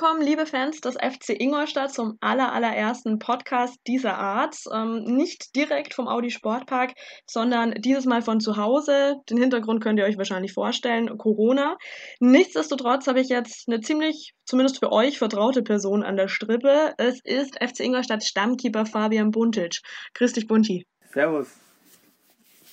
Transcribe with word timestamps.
Willkommen, 0.00 0.22
liebe 0.22 0.46
Fans 0.46 0.80
des 0.80 0.94
FC 0.94 1.30
Ingolstadt, 1.30 1.92
zum 1.92 2.18
aller, 2.20 2.52
allerersten 2.52 3.18
Podcast 3.18 3.74
dieser 3.88 4.16
Art. 4.16 4.54
Ähm, 4.72 5.02
nicht 5.02 5.56
direkt 5.56 5.92
vom 5.92 6.06
Audi 6.06 6.30
Sportpark, 6.30 6.92
sondern 7.26 7.72
dieses 7.72 8.04
Mal 8.04 8.22
von 8.22 8.38
zu 8.38 8.56
Hause. 8.56 9.16
Den 9.28 9.38
Hintergrund 9.38 9.82
könnt 9.82 9.98
ihr 9.98 10.04
euch 10.04 10.16
wahrscheinlich 10.16 10.52
vorstellen, 10.52 11.18
Corona. 11.18 11.76
Nichtsdestotrotz 12.20 13.08
habe 13.08 13.18
ich 13.18 13.28
jetzt 13.28 13.64
eine 13.66 13.80
ziemlich, 13.80 14.34
zumindest 14.44 14.78
für 14.78 14.92
euch, 14.92 15.18
vertraute 15.18 15.62
Person 15.62 16.04
an 16.04 16.14
der 16.14 16.28
Strippe. 16.28 16.92
Es 16.96 17.18
ist 17.24 17.56
FC 17.60 17.80
Ingolstadt 17.80 18.22
Stammkeeper 18.22 18.86
Fabian 18.86 19.32
Buntic. 19.32 19.80
Grüß 20.14 20.32
dich, 20.32 20.46
Bunti. 20.46 20.86
Servus. 21.12 21.67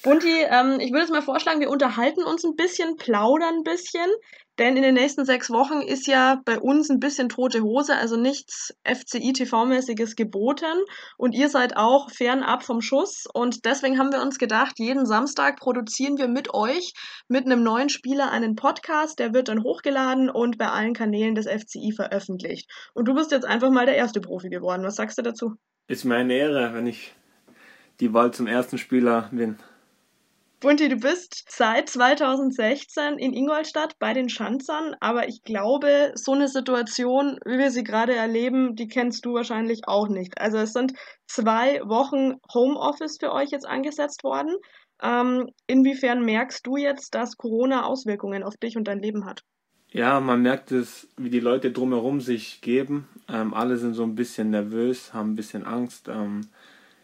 Bunti, 0.06 0.44
ähm, 0.48 0.80
ich 0.80 0.92
würde 0.92 1.00
jetzt 1.00 1.12
mal 1.12 1.24
vorschlagen, 1.24 1.62
wir 1.62 1.72
unterhalten 1.72 2.24
uns 2.24 2.44
ein 2.44 2.56
bisschen, 2.56 2.96
plaudern 2.96 3.56
ein 3.56 3.64
bisschen. 3.64 4.06
Denn 4.60 4.78
in 4.78 4.84
den 4.84 4.94
nächsten 4.94 5.26
sechs 5.26 5.50
Wochen 5.50 5.82
ist 5.82 6.06
ja 6.06 6.40
bei 6.46 6.60
uns 6.60 6.92
ein 6.92 7.00
bisschen 7.00 7.28
tote 7.28 7.64
Hose, 7.64 7.96
also 7.96 8.16
nichts 8.16 8.72
FCI-TV-mäßiges 8.84 10.16
geboten. 10.16 10.78
Und 11.18 11.34
ihr 11.34 11.50
seid 11.50 11.76
auch 11.76 12.12
fernab 12.12 12.62
vom 12.62 12.82
Schuss. 12.82 13.24
Und 13.34 13.66
deswegen 13.66 13.98
haben 13.98 14.12
wir 14.12 14.22
uns 14.22 14.38
gedacht, 14.38 14.78
jeden 14.78 15.08
Samstag 15.08 15.58
produzieren 15.58 16.20
wir 16.20 16.28
mit 16.28 16.54
euch, 16.54 16.94
mit 17.28 17.48
einem 17.48 17.64
neuen 17.64 17.90
Spieler, 17.90 18.30
einen 18.30 18.56
Podcast. 18.56 19.18
Der 19.18 19.34
wird 19.34 19.48
dann 19.48 19.64
hochgeladen 19.64 20.30
und 20.30 20.60
bei 20.60 20.68
allen 20.68 20.94
Kanälen 20.94 21.34
des 21.34 21.48
FCI 21.48 21.94
veröffentlicht. 21.94 22.70
Und 22.94 23.08
du 23.08 23.16
bist 23.16 23.32
jetzt 23.32 23.46
einfach 23.46 23.72
mal 23.72 23.88
der 23.88 23.96
erste 23.96 24.22
Profi 24.22 24.50
geworden. 24.50 24.84
Was 24.84 24.98
sagst 24.98 25.18
du 25.18 25.24
dazu? 25.24 25.56
Ist 25.88 26.06
mir 26.06 26.18
eine 26.18 26.36
Ehre, 26.36 26.76
wenn 26.76 26.86
ich 26.86 27.16
die 28.00 28.14
Wahl 28.14 28.32
zum 28.32 28.46
ersten 28.46 28.78
Spieler 28.78 29.30
bin. 29.32 29.58
Bunti, 30.62 30.90
du 30.90 30.96
bist 30.96 31.46
seit 31.50 31.90
2016 31.90 33.18
in 33.18 33.34
Ingolstadt 33.34 34.00
bei 34.00 34.14
den 34.14 34.30
Schanzern, 34.30 34.96
aber 35.00 35.28
ich 35.28 35.44
glaube, 35.44 36.14
so 36.16 36.32
eine 36.32 36.48
Situation, 36.48 37.38
wie 37.46 37.58
wir 37.58 37.72
sie 37.72 37.84
gerade 37.84 38.16
erleben, 38.16 38.76
die 38.76 38.88
kennst 38.88 39.26
du 39.26 39.34
wahrscheinlich 39.34 39.82
auch 39.88 40.08
nicht. 40.08 40.40
Also 40.40 40.58
es 40.58 40.74
sind 40.74 40.94
zwei 41.28 41.82
Wochen 41.82 42.36
Homeoffice 42.54 43.18
für 43.20 43.32
euch 43.34 43.50
jetzt 43.52 43.68
angesetzt 43.68 44.24
worden. 44.24 44.56
Ähm, 45.04 45.50
inwiefern 45.68 46.24
merkst 46.24 46.66
du 46.66 46.78
jetzt, 46.78 47.16
dass 47.16 47.38
Corona 47.38 47.86
Auswirkungen 47.86 48.44
auf 48.44 48.56
dich 48.56 48.78
und 48.78 48.88
dein 48.88 49.02
Leben 49.02 49.26
hat? 49.26 49.42
Ja, 49.92 50.20
man 50.20 50.42
merkt 50.42 50.72
es, 50.72 51.08
wie 51.18 51.30
die 51.30 51.40
Leute 51.40 51.72
drumherum 51.72 52.22
sich 52.22 52.62
geben. 52.62 53.08
Ähm, 53.30 53.54
alle 53.54 53.78
sind 53.78 53.94
so 53.94 54.04
ein 54.04 54.16
bisschen 54.16 54.50
nervös, 54.50 55.14
haben 55.14 55.32
ein 55.32 55.36
bisschen 55.36 55.66
Angst. 55.66 56.08
Ähm, 56.08 56.48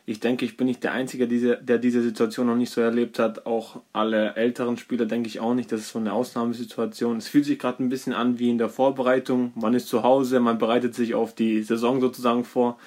ich 0.05 0.19
denke, 0.19 0.45
ich 0.45 0.57
bin 0.57 0.67
nicht 0.67 0.83
der 0.83 0.93
Einzige, 0.93 1.27
der 1.27 1.77
diese 1.77 2.01
Situation 2.01 2.47
noch 2.47 2.55
nicht 2.55 2.71
so 2.71 2.81
erlebt 2.81 3.19
hat. 3.19 3.45
Auch 3.45 3.81
alle 3.93 4.35
älteren 4.35 4.77
Spieler 4.77 5.05
denke 5.05 5.27
ich 5.27 5.39
auch 5.39 5.53
nicht. 5.53 5.71
Das 5.71 5.81
ist 5.81 5.89
so 5.89 5.99
eine 5.99 6.13
Ausnahmesituation. 6.13 7.17
Es 7.17 7.27
fühlt 7.27 7.45
sich 7.45 7.59
gerade 7.59 7.83
ein 7.83 7.89
bisschen 7.89 8.13
an 8.13 8.39
wie 8.39 8.49
in 8.49 8.57
der 8.57 8.69
Vorbereitung. 8.69 9.53
Man 9.55 9.75
ist 9.75 9.87
zu 9.87 10.01
Hause, 10.03 10.39
man 10.39 10.57
bereitet 10.57 10.95
sich 10.95 11.13
auf 11.13 11.35
die 11.35 11.61
Saison 11.61 12.01
sozusagen 12.01 12.43
vor. 12.45 12.79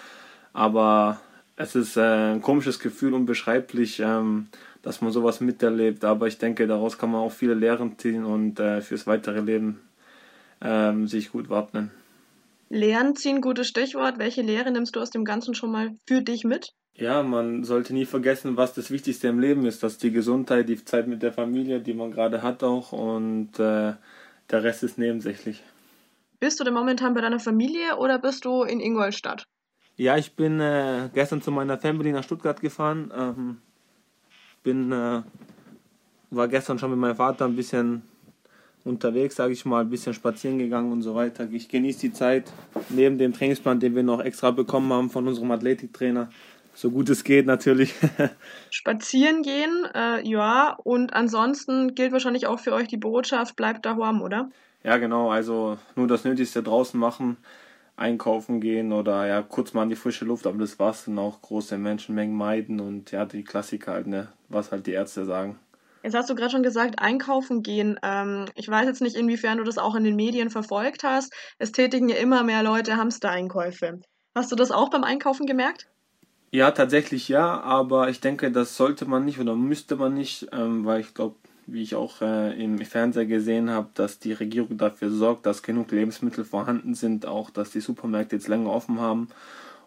Aber 0.52 1.20
es 1.56 1.76
ist 1.76 1.96
äh, 1.96 2.32
ein 2.32 2.42
komisches 2.42 2.80
Gefühl, 2.80 3.14
unbeschreiblich, 3.14 4.00
ähm, 4.00 4.48
dass 4.82 5.00
man 5.00 5.12
sowas 5.12 5.40
miterlebt. 5.40 6.04
Aber 6.04 6.26
ich 6.26 6.38
denke, 6.38 6.66
daraus 6.66 6.98
kann 6.98 7.12
man 7.12 7.20
auch 7.20 7.32
viele 7.32 7.54
Lehren 7.54 7.96
ziehen 7.96 8.24
und 8.24 8.58
äh, 8.58 8.80
fürs 8.80 9.06
weitere 9.06 9.40
Leben 9.40 9.80
ähm, 10.60 11.06
sich 11.06 11.30
gut 11.30 11.48
wappnen. 11.48 11.92
Lehren 12.70 13.14
ziehen, 13.14 13.40
gutes 13.40 13.68
Stichwort. 13.68 14.18
Welche 14.18 14.42
Lehre 14.42 14.72
nimmst 14.72 14.96
du 14.96 15.00
aus 15.00 15.10
dem 15.10 15.24
Ganzen 15.24 15.54
schon 15.54 15.70
mal 15.70 15.94
für 16.08 16.22
dich 16.22 16.42
mit? 16.42 16.74
Ja, 16.96 17.22
man 17.24 17.64
sollte 17.64 17.92
nie 17.92 18.04
vergessen, 18.04 18.56
was 18.56 18.72
das 18.72 18.90
Wichtigste 18.90 19.26
im 19.26 19.40
Leben 19.40 19.66
ist. 19.66 19.82
Das 19.82 19.92
ist 19.92 20.02
die 20.02 20.12
Gesundheit, 20.12 20.68
die 20.68 20.82
Zeit 20.84 21.08
mit 21.08 21.22
der 21.22 21.32
Familie, 21.32 21.80
die 21.80 21.94
man 21.94 22.12
gerade 22.12 22.42
hat 22.42 22.62
auch 22.62 22.92
und 22.92 23.58
äh, 23.58 23.94
der 24.50 24.62
Rest 24.62 24.84
ist 24.84 24.96
nebensächlich. 24.96 25.62
Bist 26.38 26.60
du 26.60 26.64
denn 26.64 26.74
momentan 26.74 27.14
bei 27.14 27.20
deiner 27.20 27.40
Familie 27.40 27.96
oder 27.98 28.18
bist 28.18 28.44
du 28.44 28.62
in 28.62 28.78
Ingolstadt? 28.78 29.44
Ja, 29.96 30.16
ich 30.16 30.34
bin 30.34 30.60
äh, 30.60 31.08
gestern 31.12 31.42
zu 31.42 31.50
meiner 31.50 31.78
Family 31.78 32.12
nach 32.12 32.24
Stuttgart 32.24 32.60
gefahren. 32.60 33.12
Ähm, 33.16 33.58
bin, 34.62 34.92
äh, 34.92 35.22
war 36.30 36.48
gestern 36.48 36.78
schon 36.78 36.90
mit 36.90 36.98
meinem 36.98 37.16
Vater 37.16 37.44
ein 37.44 37.56
bisschen 37.56 38.02
unterwegs, 38.84 39.36
sage 39.36 39.52
ich 39.52 39.64
mal, 39.64 39.80
ein 39.80 39.90
bisschen 39.90 40.14
spazieren 40.14 40.58
gegangen 40.58 40.92
und 40.92 41.02
so 41.02 41.14
weiter. 41.14 41.48
Ich 41.50 41.68
genieße 41.68 42.00
die 42.00 42.12
Zeit 42.12 42.52
neben 42.90 43.18
dem 43.18 43.32
Trainingsplan, 43.32 43.80
den 43.80 43.94
wir 43.94 44.02
noch 44.02 44.20
extra 44.20 44.50
bekommen 44.50 44.92
haben 44.92 45.10
von 45.10 45.26
unserem 45.26 45.50
Athletiktrainer 45.50 46.28
so 46.74 46.90
gut 46.90 47.08
es 47.08 47.24
geht 47.24 47.46
natürlich. 47.46 47.94
Spazieren 48.70 49.42
gehen, 49.42 49.86
äh, 49.94 50.26
ja. 50.28 50.76
Und 50.84 51.14
ansonsten 51.14 51.94
gilt 51.94 52.12
wahrscheinlich 52.12 52.46
auch 52.46 52.58
für 52.58 52.72
euch 52.72 52.88
die 52.88 52.96
Botschaft, 52.96 53.56
bleibt 53.56 53.86
da 53.86 53.96
warm, 53.96 54.20
oder? 54.20 54.50
Ja, 54.82 54.98
genau. 54.98 55.30
Also 55.30 55.78
nur 55.96 56.06
das 56.06 56.24
Nötigste 56.24 56.62
draußen 56.62 56.98
machen, 56.98 57.38
einkaufen 57.96 58.60
gehen 58.60 58.92
oder 58.92 59.26
ja, 59.26 59.42
kurz 59.42 59.72
mal 59.72 59.84
in 59.84 59.88
die 59.88 59.96
frische 59.96 60.24
Luft, 60.24 60.46
aber 60.46 60.58
das 60.58 60.78
war's 60.78 61.06
dann 61.06 61.18
auch. 61.18 61.40
Große 61.40 61.78
Menschenmengen 61.78 62.36
meiden 62.36 62.80
und 62.80 63.10
ja, 63.12 63.24
die 63.24 63.44
Klassiker 63.44 63.92
halt, 63.92 64.06
ne, 64.06 64.28
was 64.48 64.72
halt 64.72 64.86
die 64.86 64.92
Ärzte 64.92 65.24
sagen. 65.24 65.58
Jetzt 66.02 66.14
hast 66.14 66.28
du 66.28 66.34
gerade 66.34 66.50
schon 66.50 66.62
gesagt, 66.62 66.98
einkaufen 66.98 67.62
gehen. 67.62 67.98
Ähm, 68.02 68.44
ich 68.56 68.68
weiß 68.68 68.84
jetzt 68.84 69.00
nicht, 69.00 69.16
inwiefern 69.16 69.56
du 69.56 69.64
das 69.64 69.78
auch 69.78 69.94
in 69.94 70.04
den 70.04 70.16
Medien 70.16 70.50
verfolgt 70.50 71.02
hast. 71.02 71.32
Es 71.58 71.72
tätigen 71.72 72.10
ja 72.10 72.16
immer 72.16 72.42
mehr 72.42 72.62
Leute 72.62 72.98
Hamster-Einkäufe. 72.98 74.00
Hast 74.34 74.52
du 74.52 74.56
das 74.56 74.70
auch 74.70 74.90
beim 74.90 75.02
Einkaufen 75.02 75.46
gemerkt? 75.46 75.86
Ja, 76.54 76.70
tatsächlich 76.70 77.26
ja, 77.28 77.60
aber 77.62 78.10
ich 78.10 78.20
denke, 78.20 78.52
das 78.52 78.76
sollte 78.76 79.06
man 79.06 79.24
nicht 79.24 79.40
oder 79.40 79.56
müsste 79.56 79.96
man 79.96 80.14
nicht, 80.14 80.46
ähm, 80.52 80.84
weil 80.84 81.00
ich 81.00 81.12
glaube, 81.12 81.34
wie 81.66 81.82
ich 81.82 81.96
auch 81.96 82.22
äh, 82.22 82.52
im 82.62 82.78
Fernseher 82.78 83.26
gesehen 83.26 83.70
habe, 83.70 83.88
dass 83.94 84.20
die 84.20 84.34
Regierung 84.34 84.78
dafür 84.78 85.10
sorgt, 85.10 85.46
dass 85.46 85.64
genug 85.64 85.90
Lebensmittel 85.90 86.44
vorhanden 86.44 86.94
sind, 86.94 87.26
auch 87.26 87.50
dass 87.50 87.72
die 87.72 87.80
Supermärkte 87.80 88.36
jetzt 88.36 88.46
länger 88.46 88.70
offen 88.70 89.00
haben 89.00 89.30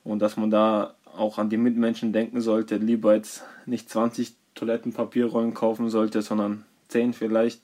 und 0.04 0.20
dass 0.20 0.36
man 0.36 0.52
da 0.52 0.96
auch 1.16 1.38
an 1.38 1.50
die 1.50 1.56
Mitmenschen 1.56 2.12
denken 2.12 2.42
sollte, 2.42 2.76
lieber 2.76 3.16
jetzt 3.16 3.46
nicht 3.66 3.90
20 3.90 4.36
Toilettenpapierrollen 4.54 5.54
kaufen 5.54 5.90
sollte, 5.90 6.22
sondern 6.22 6.66
10 6.90 7.14
vielleicht. 7.14 7.62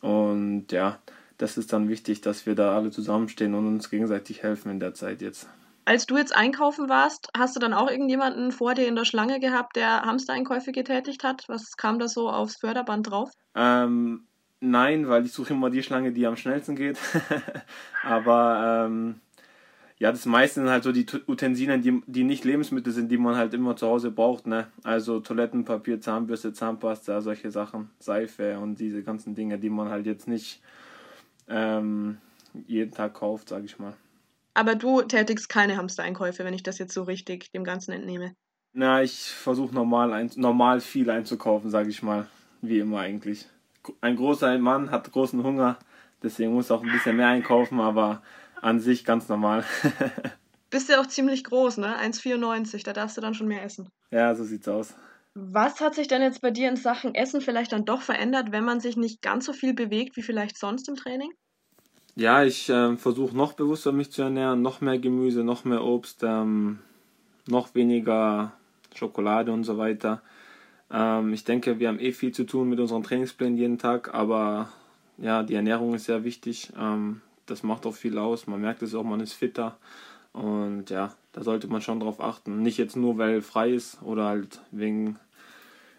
Und 0.00 0.72
ja, 0.72 0.98
das 1.36 1.58
ist 1.58 1.74
dann 1.74 1.90
wichtig, 1.90 2.22
dass 2.22 2.46
wir 2.46 2.54
da 2.54 2.74
alle 2.74 2.90
zusammenstehen 2.90 3.52
und 3.52 3.66
uns 3.66 3.90
gegenseitig 3.90 4.42
helfen 4.42 4.70
in 4.70 4.80
der 4.80 4.94
Zeit 4.94 5.20
jetzt. 5.20 5.46
Als 5.84 6.06
du 6.06 6.16
jetzt 6.16 6.34
einkaufen 6.34 6.88
warst, 6.88 7.30
hast 7.36 7.56
du 7.56 7.60
dann 7.60 7.72
auch 7.72 7.90
irgendjemanden 7.90 8.52
vor 8.52 8.74
dir 8.74 8.86
in 8.86 8.96
der 8.96 9.04
Schlange 9.04 9.40
gehabt, 9.40 9.76
der 9.76 10.02
Hamstereinkäufe 10.02 10.72
getätigt 10.72 11.24
hat? 11.24 11.44
Was 11.48 11.76
kam 11.76 11.98
da 11.98 12.08
so 12.08 12.30
aufs 12.30 12.56
Förderband 12.56 13.10
drauf? 13.10 13.30
Ähm, 13.54 14.26
nein, 14.60 15.08
weil 15.08 15.24
ich 15.24 15.32
suche 15.32 15.54
immer 15.54 15.70
die 15.70 15.82
Schlange, 15.82 16.12
die 16.12 16.26
am 16.26 16.36
schnellsten 16.36 16.76
geht. 16.76 16.98
Aber 18.02 18.86
ähm, 18.86 19.20
ja, 19.98 20.10
das 20.10 20.26
meiste 20.26 20.60
sind 20.60 20.70
halt 20.70 20.84
so 20.84 20.92
die 20.92 21.06
Utensilien, 21.26 21.82
die, 21.82 22.02
die 22.06 22.24
nicht 22.24 22.44
Lebensmittel 22.44 22.92
sind, 22.92 23.10
die 23.10 23.18
man 23.18 23.36
halt 23.36 23.52
immer 23.52 23.76
zu 23.76 23.86
Hause 23.86 24.10
braucht. 24.10 24.46
Ne? 24.46 24.66
Also 24.82 25.20
Toilettenpapier, 25.20 26.00
Zahnbürste, 26.00 26.52
Zahnpasta, 26.52 27.20
solche 27.20 27.50
Sachen, 27.50 27.90
Seife 27.98 28.58
und 28.58 28.80
diese 28.80 29.02
ganzen 29.02 29.34
Dinge, 29.34 29.58
die 29.58 29.70
man 29.70 29.90
halt 29.90 30.06
jetzt 30.06 30.26
nicht 30.26 30.62
ähm, 31.48 32.18
jeden 32.66 32.92
Tag 32.92 33.14
kauft, 33.14 33.50
sag 33.50 33.64
ich 33.64 33.78
mal. 33.78 33.94
Aber 34.54 34.74
du 34.74 35.02
tätigst 35.02 35.48
keine 35.48 35.76
Hamstereinkäufe, 35.76 36.44
wenn 36.44 36.54
ich 36.54 36.62
das 36.62 36.78
jetzt 36.78 36.94
so 36.94 37.04
richtig 37.04 37.50
dem 37.52 37.64
Ganzen 37.64 37.92
entnehme. 37.92 38.34
Na, 38.72 39.02
ich 39.02 39.30
versuche 39.30 39.74
normal, 39.74 40.12
ein, 40.12 40.30
normal 40.36 40.80
viel 40.80 41.10
einzukaufen, 41.10 41.70
sage 41.70 41.88
ich 41.88 42.02
mal. 42.02 42.26
Wie 42.62 42.78
immer 42.78 43.00
eigentlich. 43.00 43.48
Ein 44.00 44.16
großer 44.16 44.58
Mann 44.58 44.90
hat 44.90 45.10
großen 45.10 45.42
Hunger, 45.42 45.78
deswegen 46.22 46.52
muss 46.52 46.70
auch 46.70 46.82
ein 46.82 46.92
bisschen 46.92 47.16
mehr 47.16 47.28
einkaufen, 47.28 47.80
aber 47.80 48.22
an 48.60 48.78
sich 48.78 49.04
ganz 49.04 49.28
normal. 49.28 49.64
Bist 50.70 50.88
ja 50.88 51.00
auch 51.00 51.06
ziemlich 51.06 51.42
groß, 51.44 51.78
ne? 51.78 51.98
1,94, 51.98 52.84
da 52.84 52.92
darfst 52.92 53.16
du 53.16 53.20
dann 53.20 53.34
schon 53.34 53.48
mehr 53.48 53.64
essen. 53.64 53.88
Ja, 54.10 54.34
so 54.34 54.44
sieht's 54.44 54.68
aus. 54.68 54.94
Was 55.34 55.80
hat 55.80 55.94
sich 55.94 56.06
denn 56.06 56.22
jetzt 56.22 56.40
bei 56.40 56.50
dir 56.50 56.68
in 56.68 56.76
Sachen 56.76 57.14
Essen 57.14 57.40
vielleicht 57.40 57.72
dann 57.72 57.84
doch 57.84 58.02
verändert, 58.02 58.52
wenn 58.52 58.64
man 58.64 58.80
sich 58.80 58.96
nicht 58.96 59.22
ganz 59.22 59.46
so 59.46 59.52
viel 59.52 59.74
bewegt 59.74 60.16
wie 60.16 60.22
vielleicht 60.22 60.58
sonst 60.58 60.88
im 60.88 60.96
Training? 60.96 61.32
Ja, 62.20 62.44
ich 62.44 62.68
äh, 62.68 62.98
versuche 62.98 63.34
noch 63.34 63.54
bewusster 63.54 63.92
mich 63.92 64.10
zu 64.12 64.20
ernähren, 64.20 64.60
noch 64.60 64.82
mehr 64.82 64.98
Gemüse, 64.98 65.42
noch 65.42 65.64
mehr 65.64 65.82
Obst, 65.82 66.22
ähm, 66.22 66.80
noch 67.46 67.74
weniger 67.74 68.52
Schokolade 68.94 69.52
und 69.52 69.64
so 69.64 69.78
weiter. 69.78 70.20
Ähm, 70.90 71.32
ich 71.32 71.44
denke, 71.44 71.78
wir 71.78 71.88
haben 71.88 71.98
eh 71.98 72.12
viel 72.12 72.32
zu 72.32 72.44
tun 72.44 72.68
mit 72.68 72.78
unseren 72.78 73.02
Trainingsplänen 73.02 73.56
jeden 73.56 73.78
Tag, 73.78 74.12
aber 74.12 74.68
ja, 75.16 75.42
die 75.42 75.54
Ernährung 75.54 75.94
ist 75.94 76.04
sehr 76.04 76.22
wichtig. 76.22 76.70
Ähm, 76.78 77.22
das 77.46 77.62
macht 77.62 77.86
auch 77.86 77.94
viel 77.94 78.18
aus. 78.18 78.46
Man 78.46 78.60
merkt 78.60 78.82
es 78.82 78.94
auch, 78.94 79.02
man 79.02 79.20
ist 79.20 79.32
fitter. 79.32 79.78
Und 80.34 80.90
ja, 80.90 81.14
da 81.32 81.42
sollte 81.42 81.68
man 81.68 81.80
schon 81.80 82.00
drauf 82.00 82.20
achten. 82.20 82.60
Nicht 82.60 82.76
jetzt 82.76 82.96
nur, 82.96 83.16
weil 83.16 83.40
frei 83.40 83.70
ist 83.70 84.02
oder 84.02 84.26
halt 84.26 84.60
wegen, 84.72 85.18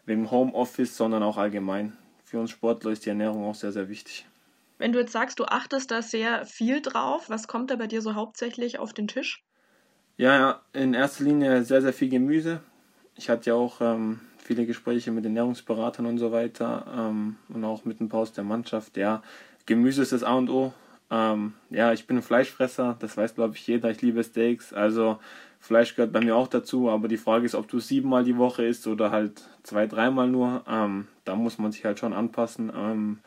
wegen 0.05 0.29
Homeoffice, 0.29 0.95
sondern 0.95 1.23
auch 1.23 1.37
allgemein. 1.37 1.97
Für 2.25 2.39
uns 2.39 2.51
Sportler 2.51 2.91
ist 2.91 3.07
die 3.07 3.09
Ernährung 3.09 3.43
auch 3.43 3.55
sehr, 3.55 3.71
sehr 3.71 3.89
wichtig. 3.89 4.27
Wenn 4.81 4.93
du 4.93 4.99
jetzt 4.99 5.11
sagst, 5.11 5.39
du 5.39 5.45
achtest 5.45 5.91
da 5.91 6.01
sehr 6.01 6.43
viel 6.43 6.81
drauf, 6.81 7.29
was 7.29 7.47
kommt 7.47 7.69
da 7.69 7.75
bei 7.75 7.85
dir 7.85 8.01
so 8.01 8.15
hauptsächlich 8.15 8.79
auf 8.79 8.93
den 8.93 9.07
Tisch? 9.07 9.43
Ja, 10.17 10.63
in 10.73 10.95
erster 10.95 11.23
Linie 11.23 11.63
sehr, 11.63 11.83
sehr 11.83 11.93
viel 11.93 12.09
Gemüse. 12.09 12.61
Ich 13.15 13.29
hatte 13.29 13.51
ja 13.51 13.55
auch 13.55 13.79
ähm, 13.79 14.21
viele 14.39 14.65
Gespräche 14.65 15.11
mit 15.11 15.23
Ernährungsberatern 15.23 16.07
und 16.07 16.17
so 16.17 16.31
weiter 16.31 16.87
ähm, 16.97 17.35
und 17.49 17.63
auch 17.63 17.85
mit 17.85 17.99
dem 17.99 18.09
Paus 18.09 18.33
der 18.33 18.43
Mannschaft. 18.43 18.97
Ja, 18.97 19.21
Gemüse 19.67 20.01
ist 20.01 20.13
das 20.13 20.23
A 20.23 20.33
und 20.33 20.49
O. 20.49 20.73
Ähm, 21.11 21.53
ja, 21.69 21.93
ich 21.93 22.07
bin 22.07 22.17
ein 22.17 22.23
Fleischfresser, 22.23 22.97
das 22.97 23.15
weiß 23.15 23.35
glaube 23.35 23.53
ich 23.57 23.67
jeder. 23.67 23.91
Ich 23.91 24.01
liebe 24.01 24.23
Steaks, 24.23 24.73
also 24.73 25.19
Fleisch 25.59 25.95
gehört 25.95 26.11
bei 26.11 26.21
mir 26.21 26.35
auch 26.35 26.47
dazu. 26.47 26.89
Aber 26.89 27.07
die 27.07 27.17
Frage 27.17 27.45
ist, 27.45 27.53
ob 27.53 27.67
du 27.67 27.79
siebenmal 27.79 28.23
die 28.23 28.37
Woche 28.37 28.65
isst 28.65 28.87
oder 28.87 29.11
halt 29.11 29.43
zwei, 29.61 29.85
dreimal 29.85 30.27
nur. 30.27 30.63
Ähm, 30.67 31.07
da 31.23 31.35
muss 31.35 31.59
man 31.59 31.71
sich 31.71 31.85
halt 31.85 31.99
schon 31.99 32.13
anpassen. 32.13 33.19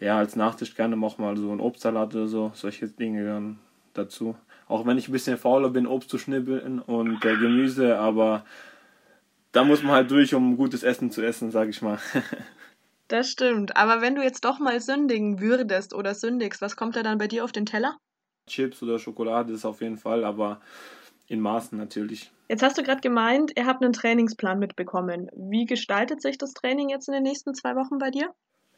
Ja, 0.00 0.18
als 0.18 0.36
Nachtisch 0.36 0.74
gerne 0.74 0.96
auch 1.04 1.18
mal 1.18 1.36
so 1.36 1.52
ein 1.52 1.60
Obstsalat 1.60 2.14
oder 2.14 2.26
so. 2.26 2.50
Solche 2.54 2.88
Dinge 2.88 3.20
gehören 3.20 3.58
dazu. 3.92 4.36
Auch 4.66 4.86
wenn 4.86 4.98
ich 4.98 5.08
ein 5.08 5.12
bisschen 5.12 5.38
fauler 5.38 5.70
bin, 5.70 5.86
Obst 5.86 6.10
zu 6.10 6.18
schnibbeln 6.18 6.80
und 6.80 7.24
äh, 7.24 7.36
Gemüse, 7.36 7.98
aber 7.98 8.44
da 9.52 9.62
muss 9.62 9.82
man 9.82 9.92
halt 9.92 10.10
durch, 10.10 10.34
um 10.34 10.56
gutes 10.56 10.82
Essen 10.82 11.10
zu 11.10 11.22
essen, 11.22 11.50
sag 11.50 11.68
ich 11.68 11.82
mal. 11.82 11.98
Das 13.08 13.28
stimmt. 13.28 13.76
Aber 13.76 14.00
wenn 14.00 14.14
du 14.14 14.22
jetzt 14.22 14.46
doch 14.46 14.58
mal 14.58 14.80
sündigen 14.80 15.38
würdest 15.38 15.92
oder 15.92 16.14
sündigst, 16.14 16.62
was 16.62 16.74
kommt 16.74 16.96
da 16.96 17.02
dann 17.02 17.18
bei 17.18 17.28
dir 17.28 17.44
auf 17.44 17.52
den 17.52 17.66
Teller? 17.66 17.98
Chips 18.46 18.82
oder 18.82 18.98
Schokolade 18.98 19.52
ist 19.52 19.66
auf 19.66 19.82
jeden 19.82 19.98
Fall, 19.98 20.24
aber 20.24 20.62
in 21.28 21.38
Maßen 21.38 21.76
natürlich. 21.76 22.32
Jetzt 22.48 22.62
hast 22.62 22.78
du 22.78 22.82
gerade 22.82 23.02
gemeint, 23.02 23.52
ihr 23.56 23.66
habt 23.66 23.82
einen 23.82 23.92
Trainingsplan 23.92 24.58
mitbekommen. 24.58 25.30
Wie 25.36 25.66
gestaltet 25.66 26.22
sich 26.22 26.38
das 26.38 26.54
Training 26.54 26.88
jetzt 26.88 27.08
in 27.08 27.14
den 27.14 27.22
nächsten 27.22 27.54
zwei 27.54 27.76
Wochen 27.76 27.98
bei 27.98 28.10
dir? 28.10 28.34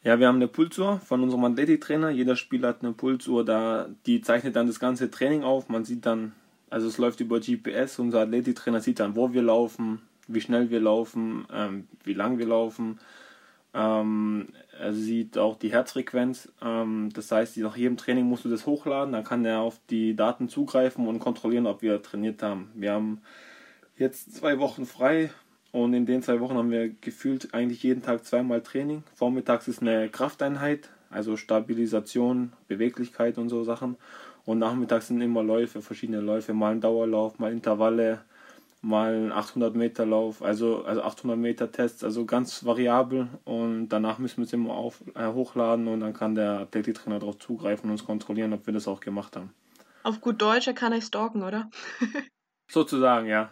Ja, 0.06 0.20
wir 0.20 0.29
haben 0.29 0.37
eine 0.37 0.47
Pulsuhr 0.47 1.00
von 1.00 1.20
unserem 1.20 1.43
Athletiktrainer. 1.47 2.11
Jeder 2.11 2.37
Spieler 2.37 2.69
hat 2.69 2.85
eine 2.85 2.93
Pulsuhr, 2.93 3.44
da 3.44 3.88
die 4.06 4.20
zeichnet 4.20 4.55
dann 4.55 4.69
das 4.69 4.79
ganze 4.79 5.11
Training 5.11 5.43
auf. 5.43 5.69
Man 5.69 5.85
sieht 5.85 6.06
dann, 6.06 6.31
also 6.70 6.87
es 6.87 6.97
läuft 6.97 7.19
über 7.19 7.41
GPS. 7.41 7.99
Unser 7.99 8.20
Athletiktrainer 8.20 8.81
sieht 8.81 9.00
dann, 9.00 9.17
wo 9.17 9.32
wir 9.32 9.43
laufen, 9.43 10.03
wie 10.29 10.41
schnell 10.41 10.70
wir 10.70 10.79
laufen, 10.79 11.44
ähm, 11.53 11.88
wie 12.05 12.12
lang 12.12 12.38
wir 12.38 12.47
laufen. 12.47 13.00
Ähm, 13.75 14.50
er 14.79 14.94
sieht 14.94 15.38
auch 15.38 15.58
die 15.58 15.73
Herzfrequenz. 15.73 16.53
Ähm, 16.62 17.11
das 17.12 17.32
heißt, 17.32 17.56
nach 17.56 17.76
jedem 17.76 17.97
Training 17.97 18.26
musst 18.26 18.44
du 18.44 18.49
das 18.49 18.64
hochladen. 18.64 19.12
Dann 19.12 19.25
kann 19.25 19.44
er 19.44 19.58
auf 19.58 19.81
die 19.91 20.14
Daten 20.14 20.49
zugreifen 20.49 21.08
und 21.08 21.19
kontrollieren, 21.19 21.67
ob 21.67 21.82
wir 21.82 22.00
trainiert 22.00 22.44
haben. 22.44 22.70
Wir 22.76 22.93
haben 22.93 23.23
jetzt 23.97 24.37
zwei 24.37 24.61
Wochen 24.61 24.87
frei 24.87 25.31
und 25.76 25.93
in 25.93 26.06
den 26.06 26.23
zwei 26.23 26.40
Wochen 26.40 26.56
haben 26.56 26.70
wir 26.70 26.88
gefühlt 26.88 27.52
eigentlich 27.52 27.82
jeden 27.82 28.02
Tag 28.02 28.25
zweimal 28.25 28.62
Training. 28.62 29.02
Vormittags 29.14 29.69
ist 29.69 29.82
eine 29.82 30.08
Krafteinheit, 30.08 30.88
also 31.11 31.37
Stabilisation, 31.37 32.55
Beweglichkeit 32.67 33.37
und 33.37 33.50
so 33.50 33.62
Sachen. 33.62 33.96
Und 34.46 34.58
nachmittags 34.58 35.08
sind 35.08 35.20
immer 35.20 35.43
Läufe, 35.43 35.82
verschiedene 35.82 36.20
Läufe, 36.20 36.55
mal 36.55 36.73
ein 36.73 36.81
Dauerlauf, 36.81 37.38
mal 37.38 37.52
Intervalle, 37.52 38.20
mal 38.81 39.26
ein 39.26 39.32
800 39.32 39.76
Meter 39.76 40.06
Lauf, 40.06 40.40
also, 40.40 40.82
also 40.87 41.02
800 41.02 41.37
Meter 41.37 41.70
Tests, 41.70 42.02
also 42.02 42.25
ganz 42.25 42.64
variabel 42.64 43.29
und 43.44 43.90
danach 43.90 44.19
müssen 44.19 44.38
wir 44.38 44.44
es 44.44 44.55
immer 44.55 44.72
auf, 44.72 45.02
äh, 45.14 45.26
hochladen 45.26 45.88
und 45.88 46.00
dann 46.00 46.14
kann 46.14 46.34
der 46.34 46.61
Athletiktrainer 46.61 47.19
darauf 47.19 47.38
zugreifen 47.38 47.90
und 47.90 47.93
uns 47.93 48.06
kontrollieren, 48.06 48.55
ob 48.55 48.64
wir 48.64 48.72
das 48.72 48.88
auch 48.88 49.00
gemacht 49.00 49.37
haben. 49.37 49.52
Auf 50.05 50.22
gut 50.22 50.40
Deutsch 50.40 50.75
kann 50.75 50.94
ich 50.94 51.05
stalken, 51.05 51.43
oder? 51.43 51.69
Sozusagen, 52.70 53.26
ja. 53.26 53.50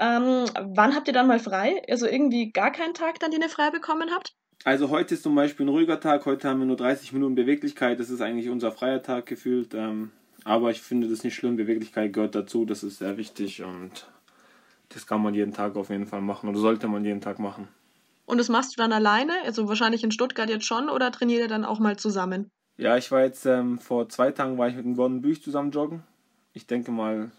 Ähm, 0.00 0.46
wann 0.74 0.94
habt 0.94 1.08
ihr 1.08 1.14
dann 1.14 1.26
mal 1.26 1.38
frei? 1.38 1.82
Also 1.88 2.06
irgendwie 2.06 2.50
gar 2.50 2.72
keinen 2.72 2.94
Tag, 2.94 3.20
dann 3.20 3.30
den 3.30 3.42
ihr 3.42 3.50
frei 3.50 3.70
bekommen 3.70 4.10
habt? 4.10 4.34
Also 4.64 4.88
heute 4.88 5.14
ist 5.14 5.22
zum 5.22 5.34
Beispiel 5.34 5.66
ein 5.66 5.70
ruhiger 5.70 6.00
Tag, 6.00 6.24
heute 6.24 6.48
haben 6.48 6.60
wir 6.60 6.66
nur 6.66 6.76
30 6.76 7.12
Minuten 7.12 7.34
Beweglichkeit, 7.34 8.00
das 8.00 8.08
ist 8.08 8.22
eigentlich 8.22 8.48
unser 8.48 8.72
freier 8.72 9.02
Tag 9.02 9.26
gefühlt. 9.26 9.74
Ähm, 9.74 10.10
aber 10.44 10.70
ich 10.70 10.80
finde 10.80 11.08
das 11.08 11.22
nicht 11.22 11.34
schlimm, 11.34 11.56
Beweglichkeit 11.56 12.14
gehört 12.14 12.34
dazu, 12.34 12.64
das 12.64 12.82
ist 12.82 12.98
sehr 12.98 13.18
wichtig 13.18 13.62
und 13.62 14.06
das 14.88 15.06
kann 15.06 15.22
man 15.22 15.34
jeden 15.34 15.52
Tag 15.52 15.76
auf 15.76 15.90
jeden 15.90 16.06
Fall 16.06 16.22
machen 16.22 16.48
oder 16.48 16.58
sollte 16.58 16.88
man 16.88 17.04
jeden 17.04 17.20
Tag 17.20 17.38
machen. 17.38 17.68
Und 18.24 18.38
das 18.38 18.48
machst 18.48 18.72
du 18.72 18.80
dann 18.80 18.92
alleine? 18.92 19.32
Also 19.44 19.68
wahrscheinlich 19.68 20.02
in 20.02 20.12
Stuttgart 20.12 20.48
jetzt 20.48 20.64
schon 20.64 20.88
oder 20.88 21.10
trainiert 21.12 21.42
ihr 21.42 21.48
dann 21.48 21.64
auch 21.64 21.78
mal 21.78 21.96
zusammen? 21.96 22.48
Ja, 22.78 22.96
ich 22.96 23.10
war 23.10 23.22
jetzt 23.22 23.44
ähm, 23.44 23.78
vor 23.78 24.08
zwei 24.08 24.30
Tagen 24.30 24.56
war 24.56 24.68
ich 24.68 24.76
mit 24.76 24.84
dem 24.84 24.96
Gordon 24.96 25.20
Büch 25.20 25.42
zusammen 25.42 25.70
joggen. 25.70 26.02
Ich 26.54 26.66
denke 26.66 26.90
mal, 26.90 27.30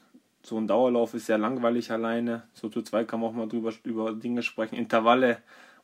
so 0.44 0.58
ein 0.58 0.68
Dauerlauf 0.68 1.14
ist 1.14 1.28
sehr 1.28 1.38
langweilig 1.38 1.92
alleine. 1.92 2.44
So 2.54 2.70
zu 2.70 2.82
zweit 2.82 3.08
kann 3.08 3.20
man 3.20 3.30
auch 3.30 3.34
mal 3.34 3.48
drüber 3.48 3.72
über 3.84 4.14
Dinge 4.14 4.44
sprechen. 4.44 4.76
Intervalle 4.76 5.38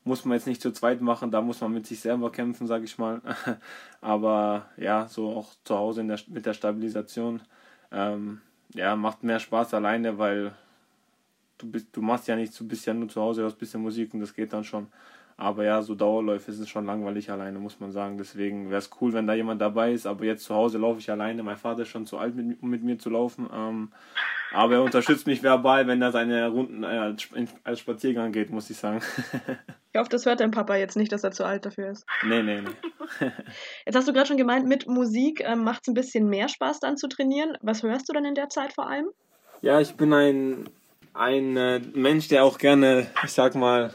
muss 0.04 0.25
man 0.25 0.38
jetzt 0.38 0.48
nicht 0.48 0.62
zu 0.62 0.71
zweit 0.71 1.01
machen, 1.01 1.31
da 1.31 1.42
muss 1.42 1.62
man 1.62 1.74
mit 1.74 1.86
sich 1.86 2.00
selber 2.00 2.31
kämpfen, 2.31 2.65
sage 2.65 2.86
ich 2.86 2.98
mal. 2.98 3.21
Aber 4.01 4.68
ja, 4.77 5.07
so 5.07 5.30
auch 5.30 5.50
zu 5.63 5.77
Hause 5.77 6.04
der, 6.06 6.19
mit 6.27 6.45
der 6.45 6.54
Stabilisation. 6.54 7.42
Ähm, 7.92 8.42
ja, 8.74 8.95
macht 8.95 9.24
mehr 9.24 9.39
Spaß 9.39 9.74
alleine, 9.74 10.18
weil 10.18 10.54
du 11.57 11.69
bist, 11.69 11.88
du 11.92 12.01
machst 12.01 12.27
ja 12.27 12.36
nichts, 12.36 12.57
du 12.57 12.68
bist 12.68 12.86
ja 12.86 12.94
nur 12.94 13.09
zu 13.09 13.21
Hause, 13.21 13.42
hörst 13.42 13.57
ein 13.57 13.59
bisschen 13.59 13.81
Musik 13.81 14.13
und 14.13 14.21
das 14.21 14.33
geht 14.33 14.54
dann 14.54 14.63
schon. 14.63 14.88
Aber 15.39 15.63
ja, 15.63 15.84
so 15.84 15.94
Dauerläufe 15.94 16.50
ist 16.50 16.57
es 16.57 16.68
schon 16.68 16.88
langweilig 16.88 17.30
alleine, 17.30 17.60
muss 17.60 17.80
man 17.80 17.92
sagen. 17.92 18.18
Deswegen 18.18 18.72
wäre 18.72 18.80
es 18.80 18.89
cool, 19.00 19.13
wenn 19.13 19.28
da 19.28 19.36
jemand 19.36 19.62
dabei 19.62 19.92
ist. 19.92 20.07
Aber 20.07 20.25
jetzt 20.25 20.44
zu 20.44 20.56
Hause 20.56 20.80
laufe 20.80 21.00
ich 21.00 21.12
alleine. 21.12 21.44
Mein 21.44 21.57
Vater 21.57 21.84
ist 21.84 21.89
schon 21.89 22.07
zu 22.07 22.18
alt, 22.18 22.36
mit, 22.36 22.62
um 22.62 22.69
mit 22.72 22.84
mir 22.84 22.98
zu 22.98 23.12
laufen. 23.12 23.48
Ähm, 23.54 23.92
aber 24.51 24.75
er 24.75 24.84
unterstützt 24.84 25.28
mich 25.28 25.44
verbal, 25.44 25.86
wenn 25.86 26.01
er 26.01 26.12
seine 26.12 26.48
Runden 26.48 26.84
äh, 26.84 27.16
als 27.63 27.80
Spaziergang 27.80 28.31
geht, 28.31 28.50
muss 28.50 28.72
ich 28.72 28.78
sagen. 28.78 29.00
ich 29.94 30.00
hoffe, 30.00 30.10
das 30.10 30.25
hört 30.25 30.39
dein 30.39 30.50
Papa 30.50 30.75
jetzt 30.75 30.98
nicht, 30.98 31.12
dass 31.12 31.24
er 31.24 31.31
zu 31.31 31.45
alt 31.45 31.68
dafür 31.68 31.92
ist. 31.92 32.07
Nee, 32.24 32.42
nee, 32.42 32.62
nee. 32.62 33.28
jetzt 33.86 33.95
hast 33.95 34.07
du 34.07 34.13
gerade 34.13 34.28
schon 34.28 34.38
gemeint, 34.38 34.66
mit 34.66 34.88
Musik 34.88 35.44
ähm, 35.45 35.63
macht 35.63 35.81
es 35.83 35.90
ein 35.90 35.94
bisschen 35.94 36.30
mehr 36.30 36.50
Spaß 36.50 36.80
dann 36.80 36.98
zu 36.98 37.07
trainieren. 37.07 37.60
Was 37.62 37.83
hörst 37.83 38.10
du 38.10 38.13
dann 38.13 38.25
in 38.25 38.33
der 38.33 38.50
Zeit 38.50 38.74
vor 38.74 38.90
allem? 38.90 39.10
Ja, 39.62 39.80
ich 39.80 39.94
bin 39.94 40.13
ein, 40.13 40.68
ein 41.13 41.57
äh, 41.57 41.80
Mensch, 41.94 42.28
der 42.28 42.44
auch 42.44 42.57
gerne, 42.57 43.06
ich 43.24 43.33
sag 43.33 43.54
mal, 43.54 43.94